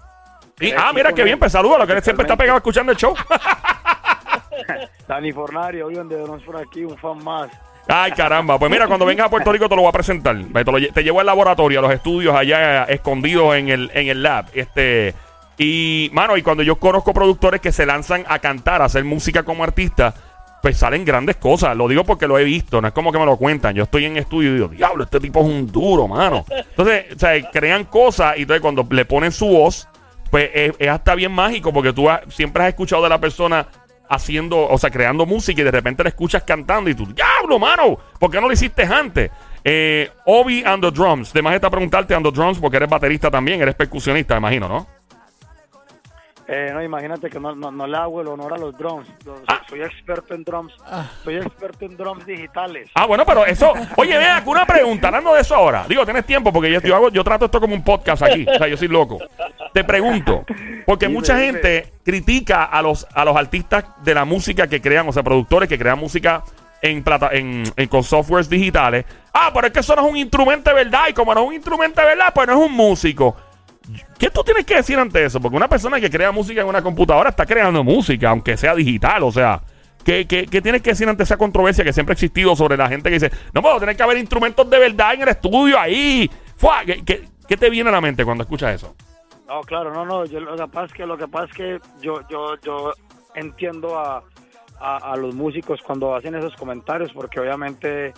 Eh, 0.60 0.74
ah, 0.76 0.92
mira 0.94 1.12
qué 1.12 1.22
bien, 1.24 1.38
pues 1.38 1.52
saludos, 1.52 1.78
lo 1.78 1.86
que 1.86 1.92
él 1.92 2.02
siempre 2.02 2.24
está 2.24 2.36
pegado 2.36 2.58
escuchando 2.58 2.92
el 2.92 2.98
show. 2.98 3.14
Dani 5.08 5.32
Fornari, 5.32 5.82
hoy 5.82 5.94
donde 5.94 6.18
Drums 6.18 6.42
por 6.42 6.56
aquí, 6.56 6.84
un 6.84 6.96
fan 6.98 7.22
más. 7.22 7.48
Ay, 7.88 8.12
caramba. 8.12 8.58
Pues 8.58 8.70
mira, 8.70 8.86
cuando 8.86 9.06
vengas 9.06 9.26
a 9.26 9.30
Puerto 9.30 9.50
Rico 9.50 9.68
te 9.68 9.74
lo 9.74 9.82
voy 9.82 9.88
a 9.88 9.92
presentar. 9.92 10.36
Te, 10.36 10.64
lo 10.64 10.92
te 10.92 11.02
llevo 11.02 11.20
al 11.20 11.26
laboratorio, 11.26 11.78
a 11.78 11.82
los 11.82 11.92
estudios 11.92 12.34
allá 12.34 12.84
escondidos 12.84 13.56
en 13.56 13.68
el, 13.70 13.90
en 13.94 14.08
el 14.08 14.22
lab. 14.22 14.46
Este. 14.52 15.14
Y, 15.56 16.10
mano, 16.12 16.36
y 16.36 16.42
cuando 16.42 16.62
yo 16.62 16.76
conozco 16.76 17.12
productores 17.12 17.60
que 17.60 17.72
se 17.72 17.86
lanzan 17.86 18.24
a 18.28 18.38
cantar, 18.38 18.82
a 18.82 18.84
hacer 18.84 19.04
música 19.04 19.42
como 19.42 19.64
artista, 19.64 20.14
pues 20.62 20.76
salen 20.76 21.04
grandes 21.04 21.36
cosas. 21.36 21.76
Lo 21.76 21.88
digo 21.88 22.04
porque 22.04 22.26
lo 22.26 22.38
he 22.38 22.44
visto, 22.44 22.80
no 22.80 22.88
es 22.88 22.94
como 22.94 23.12
que 23.12 23.18
me 23.18 23.26
lo 23.26 23.36
cuentan. 23.36 23.74
Yo 23.74 23.84
estoy 23.84 24.06
en 24.06 24.16
estudio 24.16 24.50
y 24.50 24.54
digo, 24.54 24.68
diablo, 24.68 25.04
este 25.04 25.20
tipo 25.20 25.40
es 25.40 25.46
un 25.46 25.66
duro, 25.66 26.08
mano. 26.08 26.44
Entonces, 26.50 27.06
o 27.14 27.18
sea, 27.18 27.50
crean 27.50 27.84
cosas 27.84 28.36
y 28.36 28.42
entonces 28.42 28.62
cuando 28.62 28.86
le 28.90 29.04
ponen 29.04 29.32
su 29.32 29.46
voz, 29.46 29.88
pues 30.30 30.50
es, 30.54 30.88
hasta 30.88 31.14
bien 31.14 31.32
mágico 31.32 31.72
porque 31.72 31.92
tú 31.92 32.08
siempre 32.28 32.64
has 32.64 32.68
escuchado 32.70 33.02
de 33.02 33.08
la 33.08 33.20
persona 33.20 33.66
haciendo, 34.10 34.66
o 34.68 34.78
sea, 34.78 34.90
creando 34.90 35.26
música 35.26 35.60
y 35.60 35.64
de 35.64 35.70
repente 35.70 36.02
la 36.02 36.08
escuchas 36.08 36.42
cantando 36.42 36.88
y 36.88 36.94
tú, 36.94 37.06
diablo, 37.06 37.58
mano, 37.58 37.98
¿por 38.18 38.30
qué 38.30 38.40
no 38.40 38.46
lo 38.46 38.52
hiciste 38.52 38.82
antes? 38.82 39.30
Eh, 39.62 40.10
Obi 40.24 40.62
and 40.64 40.82
the 40.82 40.90
Drums, 40.90 41.30
además 41.32 41.54
está 41.54 41.68
preguntarte 41.68 42.14
and 42.14 42.24
the 42.24 42.32
Drums 42.32 42.58
porque 42.58 42.78
eres 42.78 42.88
baterista 42.88 43.30
también, 43.30 43.60
eres 43.60 43.74
percusionista, 43.74 44.36
imagino, 44.36 44.66
¿no? 44.66 44.97
Eh, 46.50 46.70
no, 46.72 46.82
imagínate 46.82 47.28
que 47.28 47.38
no, 47.38 47.54
no, 47.54 47.70
no 47.70 47.86
le 47.86 47.96
hago 47.98 48.22
el 48.22 48.28
honor 48.28 48.54
a 48.54 48.56
los 48.56 48.74
drums. 48.76 49.06
Ah. 49.46 49.60
Soy 49.68 49.82
experto 49.82 50.34
en 50.34 50.44
drums. 50.44 50.72
Ah. 50.86 51.04
Soy 51.22 51.36
experto 51.36 51.84
en 51.84 51.94
drums 51.94 52.24
digitales. 52.24 52.88
Ah, 52.94 53.04
bueno, 53.04 53.26
pero 53.26 53.44
eso. 53.44 53.70
Oye, 53.96 54.16
vea, 54.16 54.42
una 54.46 54.64
pregunta, 54.64 55.08
hablando 55.08 55.34
de 55.34 55.42
eso 55.42 55.54
ahora. 55.54 55.84
Digo, 55.86 56.06
tienes 56.06 56.24
tiempo 56.24 56.50
porque 56.50 56.72
yo, 56.72 56.80
yo 56.80 56.96
hago, 56.96 57.10
yo 57.10 57.22
trato 57.22 57.44
esto 57.44 57.60
como 57.60 57.74
un 57.74 57.84
podcast 57.84 58.22
aquí. 58.22 58.46
O 58.48 58.54
sea, 58.56 58.66
yo 58.66 58.78
soy 58.78 58.88
loco. 58.88 59.18
Te 59.74 59.84
pregunto, 59.84 60.46
porque 60.86 61.06
Dime, 61.06 61.18
mucha 61.18 61.34
dime. 61.36 61.52
gente 61.52 61.92
critica 62.02 62.64
a 62.64 62.80
los, 62.80 63.06
a 63.14 63.26
los 63.26 63.36
artistas 63.36 63.84
de 64.02 64.14
la 64.14 64.24
música 64.24 64.66
que 64.66 64.80
crean, 64.80 65.06
o 65.06 65.12
sea, 65.12 65.22
productores 65.22 65.68
que 65.68 65.78
crean 65.78 65.98
música 65.98 66.42
en 66.80 67.02
plata, 67.04 67.28
en, 67.32 67.64
en- 67.76 67.88
con 67.88 68.02
softwares 68.02 68.48
digitales. 68.48 69.04
Ah, 69.34 69.50
pero 69.52 69.66
es 69.66 69.72
que 69.74 69.80
eso 69.80 69.94
no 69.94 70.06
es 70.06 70.10
un 70.12 70.16
instrumento 70.16 70.70
de 70.70 70.76
verdad. 70.84 71.08
Y 71.10 71.12
como 71.12 71.34
no 71.34 71.42
es 71.42 71.48
un 71.48 71.54
instrumento 71.54 72.00
de 72.00 72.06
verdad, 72.06 72.32
pues 72.34 72.46
no 72.48 72.54
es 72.54 72.70
un 72.70 72.72
músico. 72.74 73.36
¿Qué 74.18 74.30
tú 74.30 74.42
tienes 74.42 74.64
que 74.66 74.76
decir 74.76 74.98
ante 74.98 75.24
eso? 75.24 75.40
Porque 75.40 75.56
una 75.56 75.68
persona 75.68 76.00
que 76.00 76.10
crea 76.10 76.32
música 76.32 76.60
en 76.60 76.66
una 76.66 76.82
computadora 76.82 77.30
está 77.30 77.46
creando 77.46 77.82
música, 77.84 78.30
aunque 78.30 78.56
sea 78.56 78.74
digital, 78.74 79.22
o 79.22 79.32
sea. 79.32 79.62
¿Qué, 80.04 80.26
qué, 80.26 80.46
qué 80.46 80.62
tienes 80.62 80.80
que 80.80 80.90
decir 80.90 81.06
ante 81.06 81.24
esa 81.24 81.36
controversia 81.36 81.84
que 81.84 81.92
siempre 81.92 82.12
ha 82.12 82.14
existido 82.14 82.56
sobre 82.56 82.78
la 82.78 82.88
gente 82.88 83.10
que 83.10 83.18
dice, 83.18 83.30
no 83.52 83.60
puedo 83.60 83.78
tener 83.78 83.94
que 83.94 84.02
haber 84.02 84.16
instrumentos 84.16 84.70
de 84.70 84.78
verdad 84.78 85.12
en 85.12 85.22
el 85.22 85.28
estudio 85.28 85.78
ahí? 85.78 86.30
¿Qué, 87.04 87.56
te 87.56 87.70
viene 87.70 87.90
a 87.90 87.92
la 87.92 88.00
mente 88.00 88.24
cuando 88.24 88.44
escuchas 88.44 88.74
eso? 88.74 88.94
No, 89.46 89.60
claro, 89.62 89.92
no, 89.92 90.06
no. 90.06 90.24
Yo, 90.24 90.40
lo 90.40 90.56
que 90.56 90.66
pasa 90.68 90.86
es 90.86 90.92
que 90.92 91.06
lo 91.06 91.18
que 91.18 91.28
pasa 91.28 91.46
es 91.46 91.52
que 91.52 91.80
yo, 92.00 92.20
yo, 92.28 92.54
yo 92.62 92.92
entiendo 93.34 93.98
a, 93.98 94.22
a, 94.80 95.16
los 95.16 95.34
músicos 95.34 95.80
cuando 95.82 96.14
hacen 96.14 96.34
esos 96.34 96.54
comentarios, 96.56 97.12
porque 97.12 97.40
obviamente, 97.40 98.12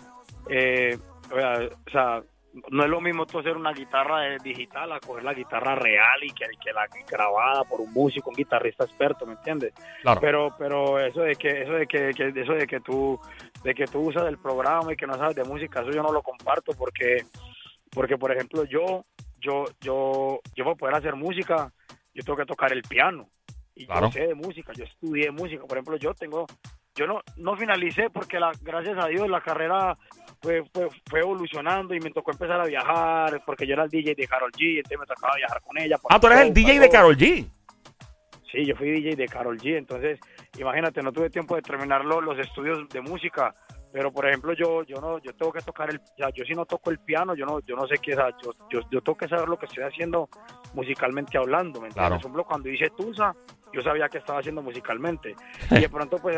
eh, 0.49 0.99
o 1.31 1.91
sea, 1.91 2.23
no 2.71 2.83
es 2.85 2.90
lo 2.90 3.00
mismo 3.00 3.26
tú 3.26 3.38
hacer 3.38 3.57
una 3.57 3.73
guitarra 3.73 4.37
digital 4.42 4.90
a 4.92 4.99
coger 5.00 5.23
la 5.25 5.35
guitarra 5.35 5.75
real 5.76 6.23
y 6.25 6.30
que, 6.33 6.47
que 6.62 6.73
la 6.73 6.87
grabada 7.09 7.62
por 7.64 7.80
un 7.80 7.92
músico, 7.92 8.30
un 8.30 8.37
guitarrista 8.37 8.85
experto, 8.85 9.25
¿me 9.26 9.35
entiendes? 9.35 9.73
Claro. 10.02 10.21
Pero, 10.21 10.54
pero 10.59 10.99
eso 10.99 11.21
de 11.23 11.37
que, 11.37 11.62
eso 11.62 11.73
de 11.73 11.87
que, 11.87 12.11
que- 12.12 12.40
eso 12.40 12.52
de 12.54 12.66
que 12.66 12.80
tú, 12.80 13.19
de 13.62 13.75
que 13.75 13.87
tú 13.87 14.00
usas 14.00 14.25
el 14.26 14.38
programa 14.38 14.92
y 14.92 14.97
que 14.97 15.07
no 15.07 15.14
sabes 15.14 15.37
de 15.37 15.45
música, 15.45 15.80
eso 15.83 15.90
yo 15.92 16.02
no 16.02 16.12
lo 16.12 16.23
comparto 16.23 16.73
porque, 16.73 17.25
porque 17.92 18.19
por 18.19 18.33
ejemplo 18.33 18.64
yo, 18.64 19.04
yo, 19.38 19.64
yo, 19.80 20.40
yo 20.54 20.64
para 20.64 20.76
poder 20.76 20.95
hacer 20.97 21.14
música, 21.14 21.73
yo 22.12 22.23
tengo 22.25 22.37
que 22.38 22.47
tocar 22.47 22.73
el 22.73 22.83
piano 22.83 23.28
y 23.76 23.87
Claro. 23.87 24.07
yo 24.07 24.12
sé 24.12 24.26
de 24.26 24.35
música, 24.35 24.73
yo 24.75 24.85
estudié 24.85 25.30
música, 25.30 25.62
por 25.66 25.78
ejemplo 25.78 25.97
yo 25.97 26.12
tengo, 26.14 26.47
yo 27.00 27.07
no, 27.07 27.21
no 27.38 27.57
finalicé 27.57 28.11
porque 28.11 28.38
la, 28.38 28.52
gracias 28.61 28.99
a 29.02 29.07
Dios 29.09 29.26
la 29.28 29.40
carrera 29.40 29.97
fue, 30.42 30.62
fue, 30.73 30.88
fue 31.09 31.21
evolucionando 31.21 31.95
y 31.95 32.00
me 32.00 32.11
tocó 32.11 32.30
empezar 32.33 32.61
a 32.61 32.64
viajar 32.64 33.42
porque 33.47 33.66
yo 33.66 33.73
era 33.73 33.85
el 33.85 33.90
DJ 33.90 34.14
de 34.14 34.26
Carol 34.26 34.52
G, 34.52 34.76
entonces 34.76 34.99
me 34.99 35.07
tocaba 35.07 35.35
viajar 35.37 35.61
con 35.62 35.78
ella. 35.78 35.97
Ah, 36.11 36.21
tú 36.21 36.26
eres 36.26 36.40
el 36.40 36.52
DJ 36.54 36.78
de 36.78 36.90
Carol 36.90 37.16
G. 37.16 37.47
Sí, 38.52 38.66
yo 38.66 38.75
fui 38.76 38.90
DJ 38.90 39.16
de 39.16 39.26
Carol 39.28 39.59
G, 39.59 39.76
entonces 39.78 40.19
imagínate, 40.59 41.02
no 41.02 41.11
tuve 41.12 41.30
tiempo 41.30 41.57
de 41.57 41.62
terminar 41.62 42.04
lo- 42.04 42.21
los 42.21 42.38
estudios 42.38 42.87
de 42.88 43.00
música, 43.00 43.54
pero 43.92 44.12
por 44.12 44.26
ejemplo 44.28 44.52
yo 44.54 44.83
yo 44.83 45.00
no 45.00 45.19
yo 45.21 45.33
tengo 45.35 45.52
que 45.52 45.61
tocar 45.62 45.88
el 45.90 45.99
o 45.99 46.16
sea, 46.19 46.28
yo 46.35 46.45
si 46.45 46.52
no 46.52 46.66
toco 46.66 46.90
el 46.90 46.99
piano, 46.99 47.35
yo 47.35 47.47
no 47.47 47.61
yo 47.61 47.76
no 47.76 47.87
sé 47.87 47.95
qué, 48.02 48.12
o 48.12 48.16
sea, 48.16 48.30
yo, 48.42 48.50
yo 48.71 48.80
yo 48.90 49.00
tengo 49.02 49.16
que 49.16 49.28
saber 49.28 49.49
lo 49.49 49.57
que 49.59 49.66
estoy 49.66 49.85
haciendo 49.85 50.28
musicalmente 50.75 51.38
hablando, 51.38 51.80
¿me 51.80 51.87
entiendes? 51.88 51.95
Claro. 51.95 52.14
Por 52.16 52.21
ejemplo, 52.21 52.45
cuando 52.45 52.69
hice 52.69 52.90
Tusa, 52.97 53.35
yo 53.73 53.83
sabía 53.83 54.09
que 54.09 54.19
estaba 54.19 54.40
haciendo 54.40 54.62
musicalmente 54.62 55.35
y 55.71 55.78
de 55.80 55.88
pronto 55.88 56.16
pues. 56.19 56.37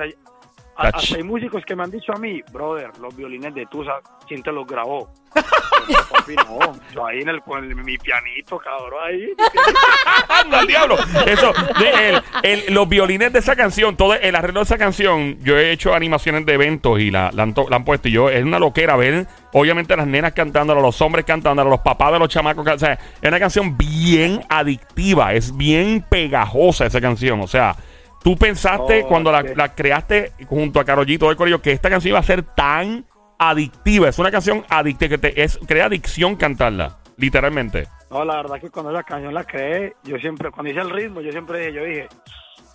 Hasta 0.77 1.17
hay 1.17 1.23
músicos 1.23 1.65
que 1.65 1.77
me 1.77 1.83
han 1.85 1.91
dicho 1.91 2.13
a 2.15 2.19
mí, 2.19 2.41
brother, 2.53 2.91
los 3.01 3.15
violines 3.15 3.55
de 3.55 3.67
Tusa, 3.67 3.93
¿quién 4.27 4.43
te 4.43 4.51
los 4.53 4.67
grabó? 4.67 5.09
Yo, 5.35 5.43
no, 5.89 6.05
papi, 6.11 6.35
no, 6.37 6.59
yo 6.95 7.07
ahí 7.07 7.21
en 7.21 7.29
el 7.31 7.41
con 7.43 7.65
el- 7.65 7.75
mi 7.75 7.97
pianito, 7.99 8.59
cabrón, 8.59 9.01
ahí. 9.05 9.29
¡Anda 10.29 10.65
diablo! 10.65 10.97
Eso, 11.27 11.53
de- 11.79 12.09
el- 12.11 12.23
el- 12.43 12.75
los 12.75 12.89
violines 12.89 13.33
de 13.33 13.39
esa 13.39 13.57
canción, 13.57 13.97
todo 13.97 14.15
el 14.15 14.35
arreglo 14.37 14.61
de 14.61 14.65
esa 14.65 14.79
canción, 14.79 15.39
yo 15.43 15.57
he 15.59 15.73
hecho 15.73 15.95
animaciones 15.95 16.45
de 16.47 16.55
eventos 16.55 17.01
y 17.01 17.11
la, 17.11 17.31
la 17.33 17.45
han, 17.45 17.55
to- 17.55 17.69
la 17.69 17.77
han 17.77 17.85
puesto. 17.85 18.09
Y 18.09 18.13
yo, 18.13 18.29
es 18.31 18.43
una 18.45 18.59
loquera 18.59 18.97
ver, 18.97 19.27
obviamente, 19.53 19.97
las 19.97 20.07
nenas 20.07 20.33
cantándola, 20.33 20.81
los 20.81 21.01
hombres 21.01 21.25
cantándola, 21.25 21.69
los 21.71 21.81
papás 21.81 22.13
de 22.13 22.19
los 22.19 22.29
chamacos. 22.29 22.67
O 22.67 22.79
sea, 22.79 22.93
es 23.21 23.29
una 23.29 23.41
canción 23.41 23.77
bien 23.79 24.45
adictiva, 24.49 25.33
es 25.35 25.57
bien 25.57 26.05
pegajosa 26.09 26.87
esa 26.87 27.01
canción. 27.01 27.41
O 27.41 27.47
sea, 27.47 27.75
tú 28.23 28.37
pensaste 28.37 29.03
Oh, 29.05 29.09
cuando 29.09 29.31
la, 29.33 29.43
la 29.43 29.75
creaste 29.75 30.33
junto 30.47 30.81
a 30.81 30.85
Karol 30.85 31.07
G, 31.07 31.19
todo 31.19 31.31
el 31.31 31.37
corillo, 31.37 31.61
que 31.63 31.73
esta 31.73 31.91
canción 31.91 32.11
iba 32.11 32.19
a 32.19 32.23
ser 32.23 32.43
tan 32.43 33.05
adictiva. 33.39 34.09
Es 34.09 34.19
una 34.19 34.31
canción 34.31 34.65
adictiva 34.69 35.09
que 35.11 35.19
te 35.19 35.43
es, 35.43 35.59
crea 35.67 35.87
adicción 35.87 36.37
cantarla, 36.37 36.99
literalmente. 37.17 37.89
No, 38.11 38.25
la 38.25 38.37
verdad 38.37 38.61
que 38.61 38.71
cuando 38.71 38.93
esa 38.93 39.03
canción 39.03 39.33
la 39.35 39.45
creé, 39.45 39.95
yo 40.05 40.17
siempre, 40.19 40.51
cuando 40.51 40.71
hice 40.71 40.81
el 40.81 40.91
ritmo, 40.91 41.21
yo 41.21 41.33
siempre 41.33 41.59
dije, 41.61 41.73
yo 41.73 41.85
dije, 41.85 42.09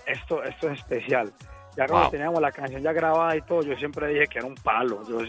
esto, 0.05 0.43
esto 0.43 0.69
es 0.69 0.79
especial. 0.79 1.31
Ya 1.75 1.85
cuando 1.85 2.05
Wow. 2.07 2.11
teníamos 2.11 2.41
la 2.41 2.51
canción 2.51 2.81
ya 2.81 2.91
grabada 2.91 3.35
y 3.35 3.41
todo, 3.43 3.61
yo 3.61 3.75
siempre 3.77 4.07
dije 4.07 4.25
que 4.27 4.39
era 4.39 4.47
un 4.47 4.55
palo. 4.55 5.01
Yo, 5.07 5.19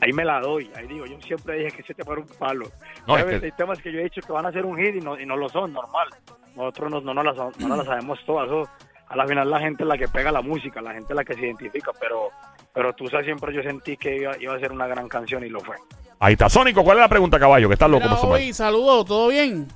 ahí 0.00 0.12
me 0.12 0.24
la 0.24 0.40
doy, 0.40 0.70
ahí 0.76 0.86
digo, 0.86 1.04
yo 1.04 1.20
siempre 1.20 1.58
dije 1.58 1.72
que 1.76 1.82
ese 1.82 1.94
tema 1.94 2.12
era 2.12 2.20
un 2.22 2.28
palo. 2.38 2.66
No, 3.08 3.18
es 3.18 3.24
que- 3.24 3.46
Hay 3.46 3.52
temas 3.52 3.78
que 3.80 3.90
yo 3.92 3.98
he 3.98 4.04
dicho 4.04 4.20
que 4.20 4.32
van 4.32 4.46
a 4.46 4.52
ser 4.52 4.64
un 4.64 4.78
hit 4.78 4.94
y 4.94 5.00
no, 5.00 5.18
y 5.18 5.26
no 5.26 5.36
lo 5.36 5.48
son, 5.48 5.72
normal. 5.72 6.08
Nosotros 6.54 6.90
no, 6.92 7.00
no, 7.00 7.12
no, 7.12 7.22
las, 7.24 7.36
no 7.58 7.76
las 7.76 7.84
sabemos 7.86 8.18
todas. 8.24 8.46
Eso, 8.46 8.62
a 9.08 9.16
la 9.16 9.26
final 9.26 9.48
la 9.48 9.60
gente 9.60 9.84
es 9.84 9.88
la 9.88 9.96
que 9.96 10.08
pega 10.08 10.32
la 10.32 10.42
música, 10.42 10.80
la 10.80 10.92
gente 10.92 11.12
es 11.12 11.16
la 11.16 11.24
que 11.24 11.34
se 11.34 11.40
identifica, 11.40 11.92
pero, 11.98 12.30
pero 12.72 12.92
tú 12.94 13.06
sabes, 13.08 13.26
siempre 13.26 13.54
yo 13.54 13.62
sentí 13.62 13.96
que 13.96 14.16
iba, 14.16 14.36
iba 14.38 14.54
a 14.54 14.58
ser 14.58 14.72
una 14.72 14.86
gran 14.86 15.08
canción 15.08 15.44
y 15.44 15.48
lo 15.48 15.60
fue. 15.60 15.76
Ahí 16.18 16.32
está. 16.32 16.48
Sónico, 16.48 16.82
¿cuál 16.82 16.98
es 16.98 17.02
la 17.02 17.08
pregunta, 17.08 17.38
caballo? 17.38 17.68
Que 17.68 17.74
estás 17.74 17.90
loco 17.90 18.08
Mira, 18.08 18.20
hoy, 18.20 18.52
saludos, 18.52 19.06
¿todo 19.06 19.28
bien? 19.28 19.68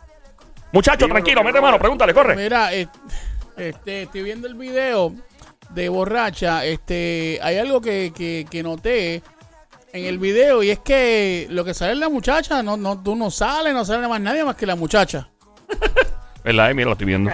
Muchacho, 0.72 1.06
Dímelo, 1.06 1.14
tranquilo, 1.14 1.44
mete 1.44 1.60
mano, 1.60 1.78
pregúntale, 1.78 2.14
corre. 2.14 2.36
Mira, 2.36 2.72
eh, 2.74 2.88
este, 3.56 4.02
estoy 4.02 4.22
viendo 4.22 4.46
el 4.46 4.54
video 4.54 5.12
de 5.70 5.88
borracha. 5.88 6.64
Este, 6.64 7.38
hay 7.42 7.58
algo 7.58 7.80
que, 7.80 8.12
que, 8.16 8.46
que 8.50 8.62
noté 8.62 9.22
en 9.92 10.04
el 10.04 10.18
video 10.18 10.62
y 10.62 10.70
es 10.70 10.78
que 10.78 11.46
lo 11.50 11.64
que 11.64 11.74
sale 11.74 11.92
es 11.92 11.98
la 11.98 12.08
muchacha. 12.08 12.62
No, 12.62 12.76
no, 12.76 13.02
tú 13.02 13.16
no 13.16 13.30
sales, 13.30 13.74
no 13.74 13.84
sale 13.84 14.06
más 14.08 14.20
nadie 14.20 14.44
más 14.44 14.56
que 14.56 14.66
la 14.66 14.76
muchacha. 14.76 15.28
¿Verdad? 16.44 16.74
Mira, 16.74 16.86
lo 16.86 16.92
estoy 16.92 17.06
viendo. 17.06 17.30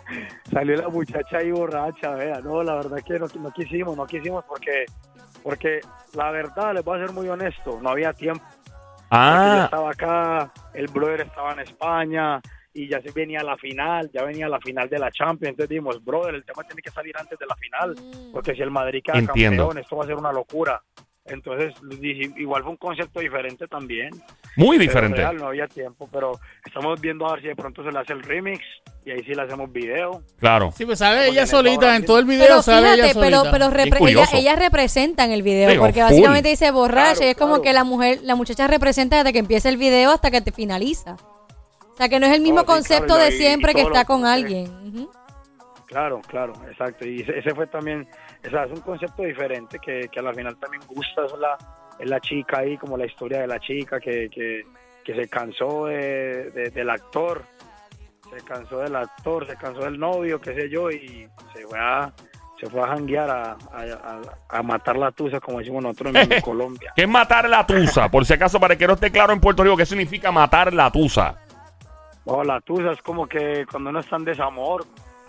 Salió 0.52 0.76
la 0.76 0.88
muchacha 0.88 1.38
ahí 1.38 1.50
borracha, 1.50 2.10
vea, 2.14 2.40
no, 2.40 2.62
la 2.62 2.74
verdad 2.76 2.98
que 3.06 3.18
no, 3.18 3.26
no 3.40 3.50
quisimos, 3.52 3.96
no 3.96 4.06
quisimos 4.06 4.44
porque, 4.44 4.84
porque 5.42 5.80
la 6.14 6.30
verdad, 6.30 6.74
les 6.74 6.84
voy 6.84 6.98
a 7.00 7.06
ser 7.06 7.14
muy 7.14 7.28
honesto, 7.28 7.78
no 7.80 7.90
había 7.90 8.12
tiempo. 8.12 8.44
Porque 8.44 8.60
yo 9.08 9.10
Ah, 9.10 9.62
estaba 9.64 9.90
acá, 9.90 10.52
el 10.74 10.86
brother 10.88 11.22
estaba 11.22 11.52
en 11.54 11.60
España 11.60 12.40
y 12.72 12.88
ya 12.88 13.00
se 13.00 13.10
venía 13.10 13.42
la 13.42 13.56
final, 13.56 14.08
ya 14.12 14.22
venía 14.24 14.48
la 14.48 14.60
final 14.60 14.88
de 14.88 14.98
la 14.98 15.10
Champions, 15.10 15.50
entonces 15.50 15.68
dijimos, 15.70 16.04
brother, 16.04 16.34
el 16.36 16.44
tema 16.44 16.62
tiene 16.62 16.80
que 16.82 16.90
salir 16.90 17.16
antes 17.18 17.36
de 17.38 17.46
la 17.46 17.56
final, 17.56 17.96
porque 18.32 18.54
si 18.54 18.62
el 18.62 18.70
Madrid 18.70 19.02
queda 19.02 19.18
Entiendo. 19.18 19.64
campeón, 19.64 19.82
esto 19.82 19.96
va 19.96 20.04
a 20.04 20.06
ser 20.06 20.16
una 20.16 20.32
locura. 20.32 20.80
Entonces, 21.30 21.72
dije, 22.00 22.30
igual 22.36 22.62
fue 22.62 22.72
un 22.72 22.76
concepto 22.76 23.20
diferente 23.20 23.66
también. 23.68 24.10
muy 24.56 24.78
diferente. 24.78 25.18
real, 25.18 25.36
no 25.36 25.46
había 25.46 25.66
tiempo, 25.68 26.08
pero 26.12 26.32
estamos 26.66 27.00
viendo 27.00 27.26
a 27.28 27.32
ver 27.34 27.42
si 27.42 27.48
de 27.48 27.56
pronto 27.56 27.82
se 27.84 27.92
le 27.92 27.98
hace 28.00 28.12
el 28.12 28.22
remix 28.22 28.60
y 29.06 29.10
ahí 29.12 29.22
sí 29.24 29.32
le 29.34 29.42
hacemos 29.42 29.72
video. 29.72 30.22
Claro. 30.38 30.72
Sí, 30.76 30.84
pues 30.84 30.98
sale 30.98 31.28
ella 31.28 31.46
solita, 31.46 31.94
en 31.96 32.04
todo 32.04 32.18
el 32.18 32.24
video 32.24 32.44
Pero 32.46 32.62
sale 32.62 32.94
ella 32.94 33.04
fíjate, 33.04 33.20
pero, 33.20 33.36
solita. 33.44 33.50
pero 33.52 33.70
repre- 33.70 33.86
ella, 33.88 33.98
curioso. 33.98 34.36
ella 34.36 34.56
representa 34.56 35.24
en 35.24 35.30
el 35.32 35.42
video, 35.42 35.78
porque 35.80 36.00
full. 36.00 36.10
básicamente 36.10 36.48
dice 36.48 36.70
borracha 36.72 37.12
Claro, 37.14 37.26
y 37.26 37.28
es 37.30 37.36
como 37.36 37.48
claro. 37.54 37.62
que 37.62 37.72
la 37.72 37.84
mujer, 37.84 38.18
la 38.22 38.34
muchacha 38.34 38.66
representa 38.66 39.18
desde 39.18 39.32
que 39.32 39.38
empieza 39.38 39.68
el 39.68 39.76
video 39.76 40.10
hasta 40.10 40.30
que 40.30 40.40
te 40.40 40.50
finaliza. 40.52 41.16
O 41.92 41.96
sea 41.96 42.08
que 42.08 42.18
no 42.18 42.26
es 42.26 42.32
el 42.32 42.40
mismo 42.40 42.60
Oh, 42.60 42.62
sí, 42.62 42.66
concepto 42.66 43.06
claro, 43.14 43.22
de 43.24 43.32
siempre 43.32 43.74
que 43.74 43.82
está 43.82 44.00
lo- 44.00 44.06
con 44.06 44.26
alguien. 44.26 44.66
Ujú. 44.88 45.10
Claro, 45.86 46.20
claro, 46.28 46.52
exacto. 46.70 47.06
Y 47.06 47.22
ese, 47.22 47.38
ese 47.38 47.54
fue 47.54 47.66
también, 47.66 48.06
o 48.46 48.50
sea, 48.50 48.64
es 48.64 48.70
un 48.72 48.80
concepto 48.80 49.22
diferente 49.22 49.78
que, 49.78 50.08
que 50.10 50.20
a 50.20 50.22
la 50.22 50.32
final 50.32 50.56
también 50.58 50.82
gusta, 50.86 51.24
es 51.26 51.32
la, 51.38 51.56
es 51.98 52.08
la 52.08 52.20
chica 52.20 52.60
ahí, 52.60 52.76
como 52.78 52.96
la 52.96 53.06
historia 53.06 53.40
de 53.40 53.46
la 53.46 53.58
chica 53.60 54.00
que, 54.00 54.28
que, 54.30 54.62
que 55.04 55.14
se 55.14 55.28
cansó 55.28 55.86
de, 55.86 56.50
de- 56.50 56.70
del 56.70 56.88
actor, 56.90 57.42
se 58.30 58.44
cansó 58.44 58.78
del 58.78 58.96
actor, 58.96 59.46
se 59.46 59.56
cansó 59.56 59.80
del 59.80 59.98
novio, 59.98 60.40
qué 60.40 60.54
sé 60.54 60.68
yo, 60.70 60.90
y 60.90 61.28
se 61.54 61.66
fue 61.66 61.78
a, 61.78 62.12
se 62.60 62.70
fue 62.70 62.80
a 62.80 62.86
janguear 62.88 63.28
a, 63.30 63.42
a, 63.52 63.56
a- 63.82 64.58
a 64.58 64.62
matar 64.62 64.96
la 64.96 65.10
tusa, 65.10 65.40
como 65.40 65.58
decimos 65.58 65.82
nosotros 65.82 66.14
en, 66.14 66.32
en 66.32 66.40
Colombia. 66.42 66.92
¿Qué 66.96 67.02
es 67.02 67.08
matar 67.08 67.48
la 67.48 67.66
tusa? 67.66 68.08
Por 68.08 68.24
si 68.24 68.32
acaso, 68.34 68.58
para 68.60 68.76
que 68.76 68.86
no 68.86 68.94
esté 68.94 69.10
claro 69.10 69.32
en 69.32 69.40
Puerto 69.40 69.62
Rico, 69.64 69.76
¿qué 69.76 69.84
significa 69.86 70.30
matar 70.32 70.72
la 70.72 70.90
tusa? 70.90 71.36
Oh, 72.24 72.44
la 72.44 72.60
tusa 72.60 72.92
es 72.92 73.02
como 73.02 73.26
que 73.26 73.66
cuando 73.70 73.90
uno 73.90 74.00
está 74.00 74.16
en 74.16 74.24
desamor, 74.24 74.84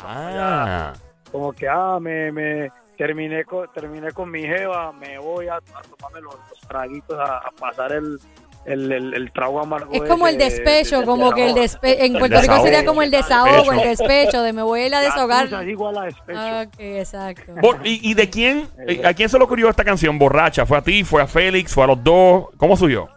Ah. 0.05 0.93
como 1.31 1.53
que 1.53 1.67
ah 1.67 1.97
me, 2.01 2.31
me 2.31 2.69
terminé 3.05 3.43
con 3.45 3.67
terminé 3.73 4.11
con 4.11 4.29
mi 4.29 4.41
jeva 4.43 4.91
me 4.91 5.17
voy 5.17 5.47
a, 5.47 5.55
a 5.55 5.61
tomarme 5.97 6.21
los, 6.21 6.35
los 6.49 6.59
traguitos 6.67 7.17
a, 7.19 7.37
a 7.37 7.51
pasar 7.59 7.91
el 7.93 8.19
el, 8.63 8.91
el, 8.91 9.13
el 9.15 9.31
trago 9.31 9.59
amargo 9.59 9.91
Es 9.91 10.03
como 10.07 10.27
el 10.27 10.37
de- 10.37 10.43
despecho, 10.43 10.99
de- 10.99 11.05
como 11.07 11.29
de 11.29 11.35
que 11.35 11.47
el 11.47 11.55
despecho, 11.55 12.03
en 12.03 12.13
El 12.13 12.19
Puerto 12.19 12.41
Rico 12.41 12.61
sería 12.61 12.85
como 12.85 13.01
el 13.01 13.09
desahogo, 13.09 13.49
Despecho. 13.55 13.71
el 13.81 13.87
despecho, 13.89 14.41
de 14.43 14.53
me 14.53 14.61
voy 14.61 14.81
a 14.81 14.85
ir 14.87 14.93
a 14.93 14.99
La 14.99 15.05
desahogar. 15.05 15.45
tusa 15.45 15.63
es 15.63 15.69
igual 15.69 15.97
a 15.97 16.01
despecho 16.03 16.39
Ah, 16.39 16.63
Ok, 16.67 16.73
exacto. 16.79 17.53
¿Y, 17.83 18.11
y 18.11 18.13
de 18.13 18.29
quién? 18.29 18.67
eh, 18.87 19.01
¿A 19.03 19.15
quién 19.15 19.29
se 19.29 19.39
le 19.39 19.45
ocurrió 19.45 19.67
esta 19.67 19.83
canción? 19.83 20.19
¿Borracha? 20.19 20.67
¿Fue 20.67 20.77
a 20.77 20.83
ti? 20.83 21.03
¿Fue 21.03 21.23
a 21.23 21.25
Félix? 21.27 21.73
¿Fue 21.73 21.85
a 21.85 21.87
los 21.87 22.03
dos? 22.03 22.49
¿Cómo 22.57 22.77
subió? 22.77 23.09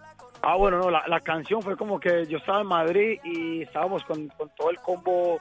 ah 0.47 0.57
bueno 0.57 0.79
no 0.79 0.91
la, 0.91 1.03
la 1.09 1.21
canción 1.21 1.61
fue 1.62 1.75
como 1.76 1.99
que 2.00 2.25
yo 2.26 2.37
estaba 2.38 2.61
en 2.62 2.67
Madrid 2.67 3.19
y 3.25 3.62
estábamos 3.62 4.03
con, 4.05 4.29
con 4.29 4.49
todo 4.57 4.71
el 4.71 4.79
combo 4.79 5.37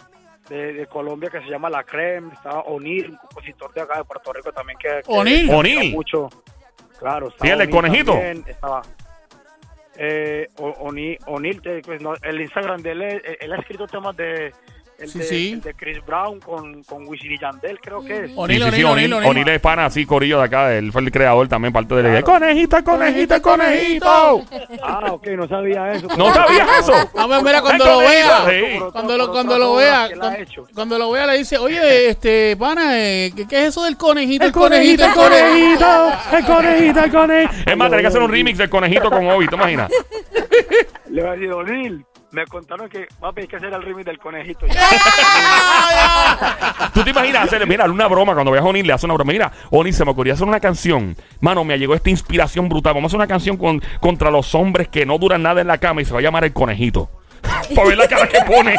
de, 0.49 0.73
de 0.73 0.87
Colombia 0.87 1.29
que 1.29 1.39
se 1.41 1.47
llama 1.49 1.69
La 1.69 1.83
Creme, 1.83 2.33
estaba 2.33 2.61
O'Neill, 2.61 3.09
un 3.11 3.17
compositor 3.17 3.73
de 3.73 3.81
acá 3.81 3.97
de 3.99 4.03
Puerto 4.05 4.33
Rico 4.33 4.51
también 4.51 4.77
que, 4.77 5.01
que 5.03 5.11
O'Neill. 5.11 5.91
mucho. 5.93 6.29
Claro, 6.99 7.29
Sí, 7.41 7.47
el 7.49 7.57
del 7.59 7.69
O'Neill 7.69 7.71
conejito. 7.71 8.11
también, 8.13 8.43
estaba 8.47 8.81
eh, 9.95 10.47
O- 10.57 10.89
O'Neill, 11.27 11.61
pues, 11.85 12.01
no, 12.01 12.13
el 12.23 12.41
Instagram 12.41 12.81
de 12.81 12.91
él, 12.91 13.01
él 13.39 13.53
ha 13.53 13.57
escrito 13.57 13.85
temas 13.87 14.15
de 14.17 14.51
el, 15.03 15.09
Sí, 15.09 15.19
de, 15.19 15.25
sí. 15.25 15.51
el 15.53 15.61
de 15.61 15.73
Chris 15.73 16.05
Brown 16.05 16.39
con, 16.39 16.83
con 16.83 17.07
Wisin 17.07 17.33
y 17.33 17.37
Yandel, 17.37 17.79
creo 17.79 18.03
que 18.03 18.25
es. 18.25 18.31
O'Neill, 18.35 18.63
Sí, 18.63 18.69
sí, 18.71 18.75
sí, 18.77 18.83
O'Neill, 18.83 19.49
es 19.49 19.59
pana, 19.61 19.85
así, 19.85 20.05
corillo 20.05 20.39
de 20.39 20.45
acá. 20.45 20.73
Él 20.73 20.91
fue 20.91 21.01
el 21.01 21.11
creador 21.11 21.47
también, 21.47 21.73
parte 21.73 21.95
de 21.95 22.03
la. 22.03 22.21
Conejito, 22.21 22.77
el 22.77 22.83
conejito. 23.41 24.43
Ah, 24.81 25.11
ok, 25.11 25.27
no 25.27 25.47
sabía 25.47 25.93
eso. 25.93 26.07
¿No 26.17 26.33
sabías 26.33 26.67
eso? 26.79 26.93
Pues 27.13 27.43
mira, 27.43 27.61
cuando 27.61 27.85
lo 27.85 27.97
vea, 27.99 28.91
cuando 28.91 29.17
lo, 29.17 29.31
cuando 29.31 29.57
lo 29.57 29.75
vea, 29.75 30.09
cuando, 30.73 30.97
lo 30.97 31.11
vea 31.11 31.27
le 31.27 31.37
dice, 31.37 31.57
oye, 31.57 32.09
este, 32.09 32.55
pana, 32.57 32.99
eh, 32.99 33.31
¿qué, 33.35 33.47
qué 33.47 33.61
es 33.63 33.67
eso 33.69 33.83
del 33.83 33.97
conejito? 33.97 34.45
El 34.45 34.51
conejito, 34.51 35.05
el 35.05 35.13
conejito, 35.13 36.11
el 36.37 36.45
conejito, 36.45 36.99
el 37.03 37.11
conejito. 37.11 37.53
Es 37.65 37.77
más, 37.77 37.89
tenés 37.89 38.03
que 38.03 38.07
hacer 38.07 38.21
un 38.21 38.31
remix 38.31 38.57
del 38.57 38.69
conejito 38.69 39.09
con 39.09 39.27
Obi, 39.27 39.47
¿te 39.47 39.55
imaginas? 39.55 39.91
Le 41.09 41.21
voy 41.21 41.29
a 41.29 41.33
decir, 41.33 41.51
O'Neill, 41.51 42.05
me 42.33 42.45
contaron 42.47 42.89
que 42.89 43.07
papi 43.19 43.41
hay 43.41 43.47
que 43.47 43.57
hacer 43.57 43.71
el 43.71 43.81
remix 43.81 44.05
del 44.05 44.17
conejito. 44.17 44.65
¿Tú 46.93 47.03
te 47.03 47.11
imaginas 47.11 47.43
hacerle, 47.43 47.67
mira, 47.67 47.85
una 47.85 48.07
broma 48.07 48.33
cuando 48.33 48.51
veas 48.51 48.65
a 48.65 48.67
O'Neill, 48.67 48.87
le 48.87 48.93
hace 48.93 49.05
una 49.05 49.13
broma. 49.13 49.31
Mira, 49.31 49.51
O'Neill, 49.69 49.93
se 49.93 50.03
me 50.03 50.11
ocurrió 50.11 50.33
hacer 50.33 50.47
una 50.47 50.59
canción. 50.59 51.15
Mano, 51.41 51.63
me 51.63 51.77
llegó 51.77 51.93
esta 51.93 52.09
inspiración 52.09 52.69
brutal. 52.69 52.95
Vamos 52.95 53.09
a 53.09 53.11
hacer 53.11 53.19
una 53.19 53.27
canción 53.27 53.57
con, 53.57 53.81
contra 53.99 54.31
los 54.31 54.55
hombres 54.55 54.87
que 54.87 55.05
no 55.05 55.19
duran 55.19 55.43
nada 55.43 55.61
en 55.61 55.67
la 55.67 55.77
cama 55.77 56.01
y 56.01 56.05
se 56.05 56.13
va 56.13 56.19
a 56.19 56.23
llamar 56.23 56.43
El 56.43 56.53
Conejito. 56.53 57.09
Para 57.75 57.87
ver 57.87 57.97
la 57.97 58.07
cara 58.07 58.27
que 58.27 58.39
pone. 58.41 58.75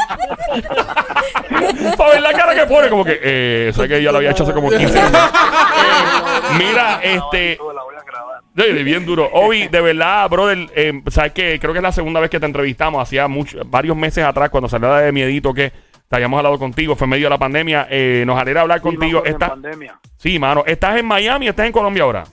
Para 1.97 2.11
ver 2.11 2.23
la 2.23 2.33
cara 2.33 2.55
que 2.55 2.67
pone. 2.67 2.89
Como 2.89 3.05
que, 3.05 3.21
eh, 3.23 3.73
sé 3.75 3.87
que 3.87 4.03
ya 4.03 4.11
lo 4.11 4.19
había 4.19 4.33
hecho 4.33 4.43
hace 4.43 4.53
como 4.53 4.71
15 4.71 4.99
años. 4.99 5.31
Eh, 5.75 6.59
mira, 6.59 7.01
este. 7.03 7.59
Bien 8.55 9.05
duro. 9.05 9.29
Obi, 9.33 9.69
de 9.69 9.81
verdad, 9.81 10.29
brother, 10.31 10.59
eh, 10.75 11.03
sabes 11.11 11.33
que 11.33 11.59
creo 11.59 11.73
que 11.73 11.79
es 11.81 11.83
la 11.83 11.93
segunda 11.93 12.21
vez 12.21 12.31
que 12.31 12.39
te 12.41 12.47
entrevistamos, 12.47 13.03
hacía 13.03 13.27
mucho, 13.29 13.59
varios 13.67 13.97
meses 13.97 14.25
atrás, 14.25 14.51
cuando 14.51 14.69
salió 14.69 14.89
la 14.89 15.01
de 15.01 15.13
Miedito, 15.13 15.53
que 15.53 15.73
te 16.09 16.17
habíamos 16.17 16.39
hablado 16.39 16.59
contigo, 16.59 16.95
fue 16.95 17.07
en 17.07 17.11
medio 17.11 17.27
de 17.27 17.31
la 17.31 17.39
pandemia. 17.39 17.87
eh, 17.91 18.23
nos 18.27 18.39
alegra 18.39 18.61
hablar 18.61 18.79
Sí, 18.79 18.83
contigo. 18.85 19.23
en 19.25 19.33
Estás- 19.33 19.51
pandemia. 19.51 19.99
sí, 20.17 20.39
mano, 20.39 20.63
¿estás 20.67 20.97
en 20.99 21.07
Miami 21.07 21.49
estás 21.49 21.67
en 21.67 21.73
Colombia 21.73 22.05
ahora? 22.05 22.25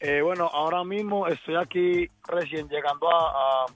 Eh, 0.00 0.20
bueno, 0.20 0.50
ahora 0.52 0.82
mismo 0.82 1.28
estoy 1.28 1.54
aquí 1.54 2.10
recién 2.26 2.68
llegando 2.68 3.08
a, 3.08 3.30
a, 3.30 3.66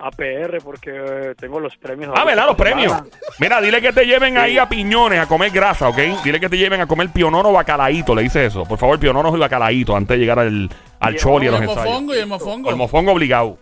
a 0.00 0.10
PR 0.12 0.58
porque 0.62 0.90
eh, 0.94 1.34
tengo 1.36 1.58
los 1.58 1.76
premios. 1.76 2.12
Ah, 2.16 2.24
¿verdad? 2.24 2.46
Los 2.46 2.56
premios. 2.56 2.92
Mira, 3.40 3.60
dile 3.60 3.80
que 3.82 3.92
te 3.92 4.06
lleven 4.06 4.38
ahí 4.38 4.56
a 4.56 4.68
piñones 4.68 5.18
a 5.20 5.26
comer 5.26 5.50
grasa, 5.50 5.88
¿ok? 5.88 5.98
Dile 6.22 6.38
que 6.38 6.48
te 6.48 6.56
lleven 6.56 6.80
a 6.80 6.86
comer 6.86 7.10
pionono 7.10 7.48
o 7.48 7.52
bacalaíto, 7.52 8.14
le 8.14 8.22
dice 8.22 8.46
eso. 8.46 8.64
Por 8.64 8.78
favor, 8.78 8.98
pionono 9.00 9.36
y 9.36 9.40
bacalaíto 9.40 9.96
antes 9.96 10.16
de 10.16 10.18
llegar 10.20 10.38
al, 10.38 10.70
al 11.00 11.14
Y 11.14 11.18
y 11.18 11.20
a 11.20 11.50
los 11.50 11.60
el 11.60 11.68
ensayos. 11.68 11.84
mofongo 11.84 12.14
y 12.14 12.18
el 12.18 12.26
mofongo. 12.26 12.70
El 12.70 12.76
mofongo 12.76 13.12
obligado. 13.12 13.58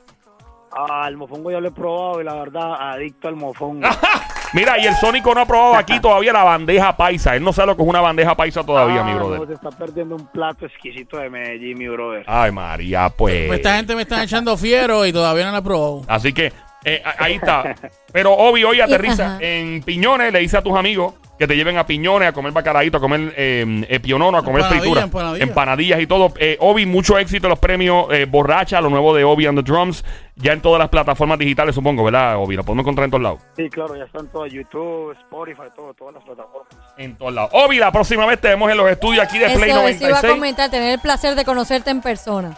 Ah, 0.72 1.06
el 1.08 1.16
mofongo 1.16 1.50
ya 1.50 1.58
lo 1.60 1.68
he 1.68 1.72
probado 1.72 2.20
y 2.20 2.24
la 2.24 2.34
verdad, 2.34 2.74
adicto 2.92 3.28
al 3.28 3.36
mofongo. 3.36 3.88
Mira, 4.52 4.78
y 4.78 4.86
el 4.86 4.94
Sónico 4.94 5.34
no 5.34 5.40
ha 5.42 5.46
probado 5.46 5.74
aquí 5.76 6.00
todavía 6.00 6.32
la 6.32 6.44
bandeja 6.44 6.96
paisa. 6.96 7.36
Él 7.36 7.42
no 7.42 7.52
sabe 7.52 7.68
lo 7.68 7.76
que 7.76 7.82
es 7.82 7.88
una 7.88 8.00
bandeja 8.00 8.34
paisa 8.34 8.64
todavía, 8.64 9.00
Ah, 9.00 9.04
mi 9.04 9.12
no, 9.12 9.28
brother. 9.28 9.48
se 9.48 9.54
está 9.54 9.70
perdiendo 9.70 10.14
un 10.16 10.26
plato 10.28 10.66
exquisito 10.66 11.18
de 11.18 11.28
Medellín, 11.30 11.78
mi 11.78 11.88
brother. 11.88 12.24
Ay, 12.26 12.52
María, 12.52 13.10
pues. 13.10 13.50
Esta 13.52 13.76
gente 13.76 13.94
me 13.94 14.02
está 14.02 14.22
echando 14.22 14.56
fiero 14.56 15.04
y 15.04 15.12
todavía 15.12 15.46
no 15.46 15.52
la 15.52 15.58
he 15.58 15.62
probado. 15.62 16.02
Así 16.08 16.32
que 16.32 16.52
eh, 16.84 17.02
ahí 17.18 17.34
está. 17.34 17.74
Pero 18.12 18.32
Obi 18.32 18.62
hoy 18.64 18.80
aterriza 18.80 19.38
en 19.40 19.82
Piñones. 19.82 20.32
Le 20.32 20.38
dice 20.38 20.56
a 20.58 20.62
tus 20.62 20.76
amigos 20.76 21.14
que 21.38 21.46
te 21.46 21.54
lleven 21.56 21.76
a 21.76 21.84
Piñones 21.86 22.28
a 22.28 22.32
comer 22.32 22.52
bacalaíto, 22.52 22.96
a 22.96 23.00
comer 23.00 23.34
eh, 23.36 24.00
pionono, 24.02 24.38
a 24.38 24.42
comer 24.42 24.62
Empanadilla, 24.62 24.80
fritura, 24.82 25.02
empanadilla. 25.02 25.42
empanadillas 25.44 26.00
y 26.00 26.06
todo. 26.06 26.32
Eh, 26.38 26.56
Obi, 26.60 26.86
mucho 26.86 27.18
éxito 27.18 27.46
en 27.48 27.50
los 27.50 27.58
premios 27.58 28.06
eh, 28.12 28.24
Borracha, 28.24 28.80
lo 28.80 28.88
nuevo 28.88 29.14
de 29.14 29.24
Obi 29.24 29.46
and 29.46 29.58
the 29.58 29.62
Drums. 29.70 30.04
Ya 30.38 30.52
en 30.52 30.60
todas 30.60 30.78
las 30.78 30.90
plataformas 30.90 31.38
digitales, 31.38 31.74
supongo, 31.74 32.04
¿verdad, 32.04 32.36
Obi? 32.36 32.56
Lo 32.56 32.62
podemos 32.62 32.82
encontrar 32.84 33.06
en 33.06 33.10
todos 33.10 33.22
lados. 33.22 33.40
Sí, 33.56 33.70
claro, 33.70 33.96
ya 33.96 34.04
están 34.04 34.28
todas 34.28 34.52
YouTube, 34.52 35.12
Spotify, 35.12 35.62
todo, 35.74 35.94
todas 35.94 36.14
las 36.14 36.24
plataformas. 36.24 36.68
En 36.98 37.16
todos 37.16 37.32
lados. 37.32 37.50
Obi, 37.54 37.78
la 37.78 37.90
próxima 37.90 38.26
vez 38.26 38.38
te 38.40 38.48
vemos 38.48 38.70
en 38.70 38.76
los 38.76 38.90
estudios 38.90 39.24
aquí 39.24 39.38
de 39.38 39.46
Play 39.46 39.70
Eso, 39.70 39.80
eso 39.88 40.06
iba 40.08 40.18
a 40.18 40.22
96. 40.22 40.32
comentar, 40.34 40.70
tener 40.70 40.92
el 40.92 41.00
placer 41.00 41.34
de 41.36 41.44
conocerte 41.46 41.90
en 41.90 42.02
persona. 42.02 42.54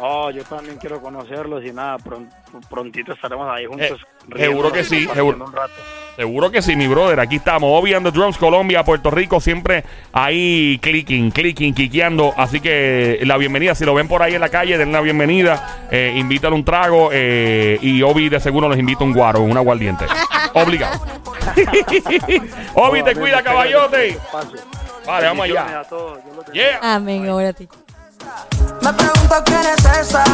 Oh, 0.00 0.30
yo 0.30 0.42
también 0.44 0.76
quiero 0.78 1.00
conocerlos 1.02 1.64
y 1.64 1.72
nada, 1.72 1.98
pron- 1.98 2.30
prontito 2.70 3.12
estaremos 3.12 3.46
ahí 3.52 3.66
juntos. 3.66 4.00
Eh, 4.34 4.38
seguro 4.38 4.72
que 4.72 4.84
sí, 4.84 5.06
seguro. 5.12 5.44
Un 5.44 5.52
rato. 5.52 5.72
Seguro 6.18 6.50
que 6.50 6.62
sí, 6.62 6.74
mi 6.74 6.88
brother. 6.88 7.20
Aquí 7.20 7.36
estamos. 7.36 7.70
Obi 7.72 7.94
and 7.94 8.04
the 8.04 8.10
Drums, 8.10 8.36
Colombia, 8.38 8.82
Puerto 8.82 9.08
Rico, 9.08 9.40
siempre 9.40 9.84
ahí 10.12 10.76
clicking, 10.82 11.30
clicking, 11.30 11.72
quiqueando. 11.72 12.34
Así 12.36 12.58
que 12.58 13.20
la 13.22 13.36
bienvenida. 13.36 13.76
Si 13.76 13.84
lo 13.84 13.94
ven 13.94 14.08
por 14.08 14.20
ahí 14.20 14.34
en 14.34 14.40
la 14.40 14.48
calle, 14.48 14.76
denle 14.76 14.94
la 14.94 15.00
bienvenida. 15.00 15.86
Eh, 15.92 16.14
invítale 16.16 16.56
un 16.56 16.64
trago. 16.64 17.10
eh, 17.12 17.78
y 17.82 18.02
Obi 18.02 18.28
de 18.28 18.40
seguro 18.40 18.68
los 18.68 18.76
invita 18.76 19.04
un 19.04 19.12
guaro, 19.12 19.42
un 19.42 19.56
aguardiente. 19.56 20.06
Obligado. 20.54 21.00
Obi, 22.74 23.04
te 23.04 23.14
cuida, 23.14 23.40
caballote. 23.40 24.18
Vale, 25.06 25.26
vamos 25.28 25.44
allá. 25.44 25.84
Yeah. 26.52 26.80
Amén, 26.96 27.28
ahora 27.28 27.50
a 27.50 27.52
ti. 27.52 27.68
Me 28.82 28.92
pregunto 28.92 29.36
quién 29.44 29.60
es 29.60 29.84
esa. 30.00 30.24